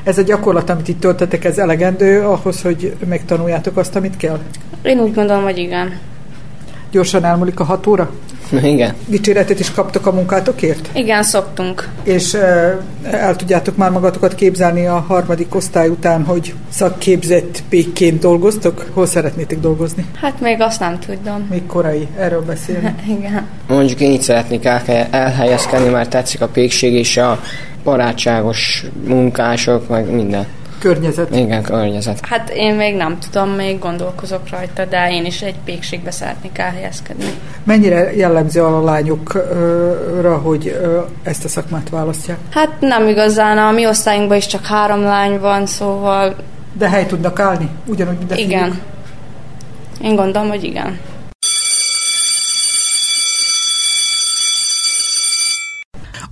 Ez 0.04 0.18
a 0.18 0.22
gyakorlat, 0.22 0.70
amit 0.70 0.88
itt 0.88 1.00
töltetek, 1.00 1.46
ez 1.46 1.58
elegendő 1.58 2.22
ahhoz, 2.22 2.62
hogy 2.62 2.96
megtanuljátok 3.08 3.78
azt, 3.78 3.96
amit 3.96 4.18
kell? 4.18 4.40
Én 4.82 5.00
úgy 5.00 5.14
gondolom, 5.14 5.44
hogy 5.44 5.58
igen. 5.58 6.00
Gyorsan 6.92 7.24
elmúlik 7.24 7.60
a 7.60 7.64
hat 7.64 7.88
óra? 7.88 8.12
Igen. 8.74 8.94
Dicséretet 9.06 9.60
is 9.60 9.72
kaptok 9.72 10.06
a 10.06 10.12
munkátokért? 10.12 10.90
Igen, 10.94 11.24
szoktunk. 11.24 11.90
És 12.04 12.34
el 13.04 13.36
tudjátok 13.36 13.78
már 13.78 13.92
magatokat 13.92 14.36
képzelni 14.36 14.86
a 14.86 15.06
harmadik 15.08 15.56
osztály 15.56 15.88
után, 15.88 16.24
hogy 16.24 16.54
szakképzett 16.70 17.64
pékként 17.70 18.20
dolgoztok? 18.20 18.86
Hol 18.94 19.06
szeretnétek 19.06 19.60
dolgozni? 19.60 20.06
Hát 20.22 20.42
még 20.42 20.62
azt 20.62 20.80
nem 20.80 21.00
tudom. 21.00 21.48
Még 21.50 21.66
korai 21.66 22.08
erről 22.18 22.42
beszélni. 22.42 22.96
Igen. 23.18 23.48
Mondjuk 23.68 24.00
én 24.00 24.12
itt 24.12 24.22
szeretnék 24.22 24.66
elhelyezkedni, 25.12 25.90
mert 25.90 26.10
tetszik 26.10 26.42
a 26.42 26.48
pékség 26.48 26.94
és 26.94 27.18
a 27.18 27.40
barátságos 27.84 28.86
munkások, 29.08 29.90
meg 29.90 30.12
minden. 30.12 30.46
Környezet. 30.80 31.36
Igen, 31.36 31.62
környezet. 31.64 32.26
Hát 32.26 32.50
én 32.50 32.76
még 32.76 32.96
nem 32.96 33.18
tudom, 33.20 33.50
még 33.50 33.80
gondolkozok 33.80 34.50
rajta, 34.50 34.86
de 34.86 35.12
én 35.12 35.26
is 35.26 35.42
egy 35.42 35.56
pékségbe 35.66 36.12
szeretnék 36.12 36.58
elhelyezkedni. 36.58 37.26
Mennyire 37.64 38.16
jellemző 38.16 38.64
a 38.64 38.84
lányokra, 38.84 40.38
hogy 40.38 40.80
ezt 41.24 41.46
a 41.46 41.48
szakmát 41.48 41.90
választják? 41.90 42.38
Hát 42.50 42.70
nem 42.80 43.08
igazán, 43.08 43.58
a 43.58 43.72
mi 43.72 43.88
osztályunkban 43.88 44.38
is 44.38 44.46
csak 44.46 44.66
három 44.66 45.02
lány 45.02 45.40
van, 45.40 45.66
szóval... 45.66 46.36
De 46.78 46.90
hely 46.90 47.06
tudnak 47.06 47.40
állni? 47.40 47.70
Ugyanúgy, 47.86 48.18
mint 48.18 48.32
a 48.32 48.36
Igen. 48.36 48.72
fiúk? 48.72 48.82
Én 50.02 50.16
gondolom, 50.16 50.50
hogy 50.50 50.64
igen. 50.64 51.00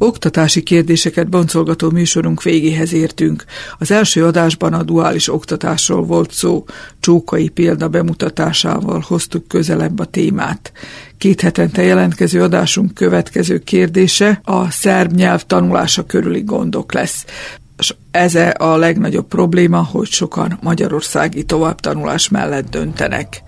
Oktatási 0.03 0.61
kérdéseket 0.61 1.29
boncolgató 1.29 1.89
műsorunk 1.89 2.43
végéhez 2.43 2.93
értünk. 2.93 3.45
Az 3.77 3.91
első 3.91 4.25
adásban 4.25 4.73
a 4.73 4.83
duális 4.83 5.29
oktatásról 5.29 6.03
volt 6.03 6.31
szó, 6.31 6.65
csókai 6.99 7.49
példa 7.49 7.87
bemutatásával 7.87 9.03
hoztuk 9.07 9.47
közelebb 9.47 9.99
a 9.99 10.05
témát. 10.05 10.71
Két 11.17 11.41
hetente 11.41 11.83
jelentkező 11.83 12.41
adásunk 12.41 12.93
következő 12.93 13.59
kérdése 13.59 14.41
a 14.43 14.71
szerb 14.71 15.11
nyelv 15.11 15.43
tanulása 15.43 16.05
körüli 16.05 16.41
gondok 16.41 16.93
lesz 16.93 17.25
ez 18.11 18.35
a 18.57 18.75
legnagyobb 18.75 19.27
probléma, 19.27 19.83
hogy 19.83 20.07
sokan 20.07 20.59
magyarországi 20.61 21.43
továbbtanulás 21.43 22.29
mellett 22.29 22.69
döntenek. 22.69 23.43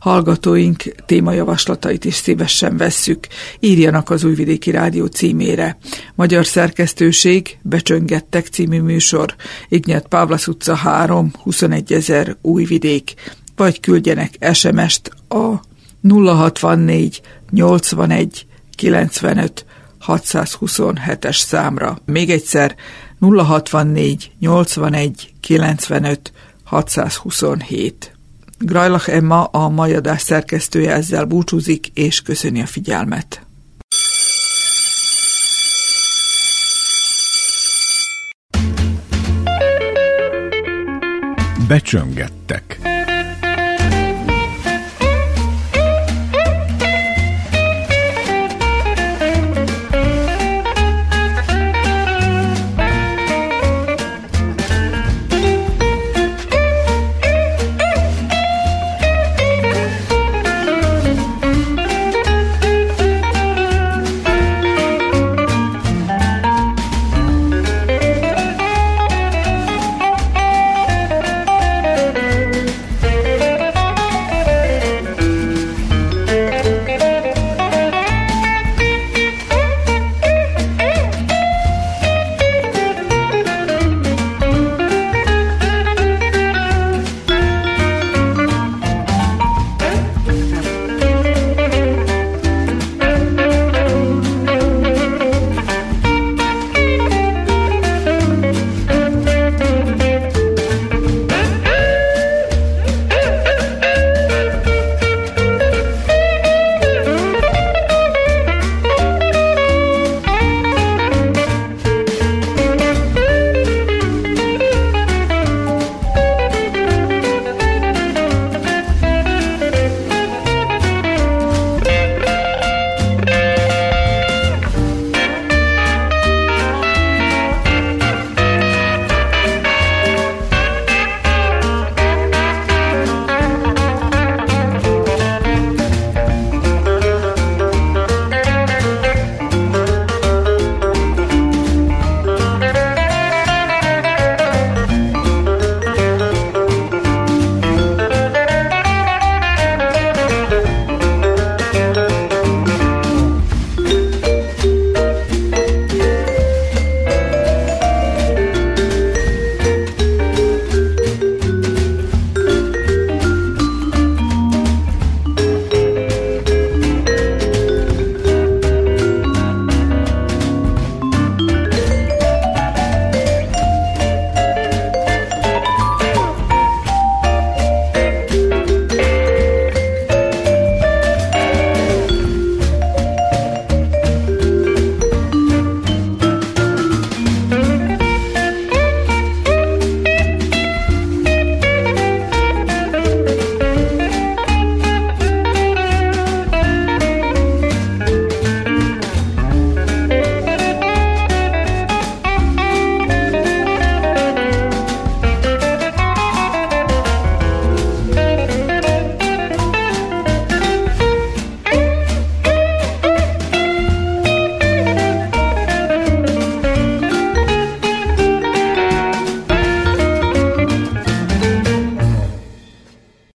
Hallgatóink 0.00 0.82
témajavaslatait 1.06 2.04
is 2.04 2.14
szívesen 2.14 2.76
vesszük. 2.76 3.26
Írjanak 3.60 4.10
az 4.10 4.24
Újvidéki 4.24 4.70
Rádió 4.70 5.06
címére. 5.06 5.78
Magyar 6.14 6.46
szerkesztőség, 6.46 7.58
Becsöngettek 7.62 8.46
című 8.46 8.80
műsor, 8.80 9.34
Ignyet 9.68 10.08
Pávlasz 10.08 10.46
utca 10.46 10.74
3, 10.74 11.32
21 11.42 11.92
ezer 11.92 12.36
Újvidék, 12.42 13.14
vagy 13.56 13.80
küldjenek 13.80 14.52
SMS-t 14.52 15.10
a 15.28 15.60
064 16.08 17.20
81 17.50 18.46
95 18.74 19.66
627-es 20.06 21.36
számra. 21.36 21.98
Még 22.04 22.30
egyszer 22.30 22.76
064 23.20 24.30
81 24.40 25.32
95 25.40 26.32
627. 26.64 28.12
Grajlach 28.58 29.08
Emma, 29.08 29.44
a 29.44 29.68
mai 29.68 29.94
adás 29.94 30.22
szerkesztője 30.22 30.92
ezzel 30.92 31.24
búcsúzik, 31.24 31.86
és 31.94 32.22
köszöni 32.22 32.62
a 32.62 32.66
figyelmet. 32.66 33.42
Becsöngettek. 41.68 42.80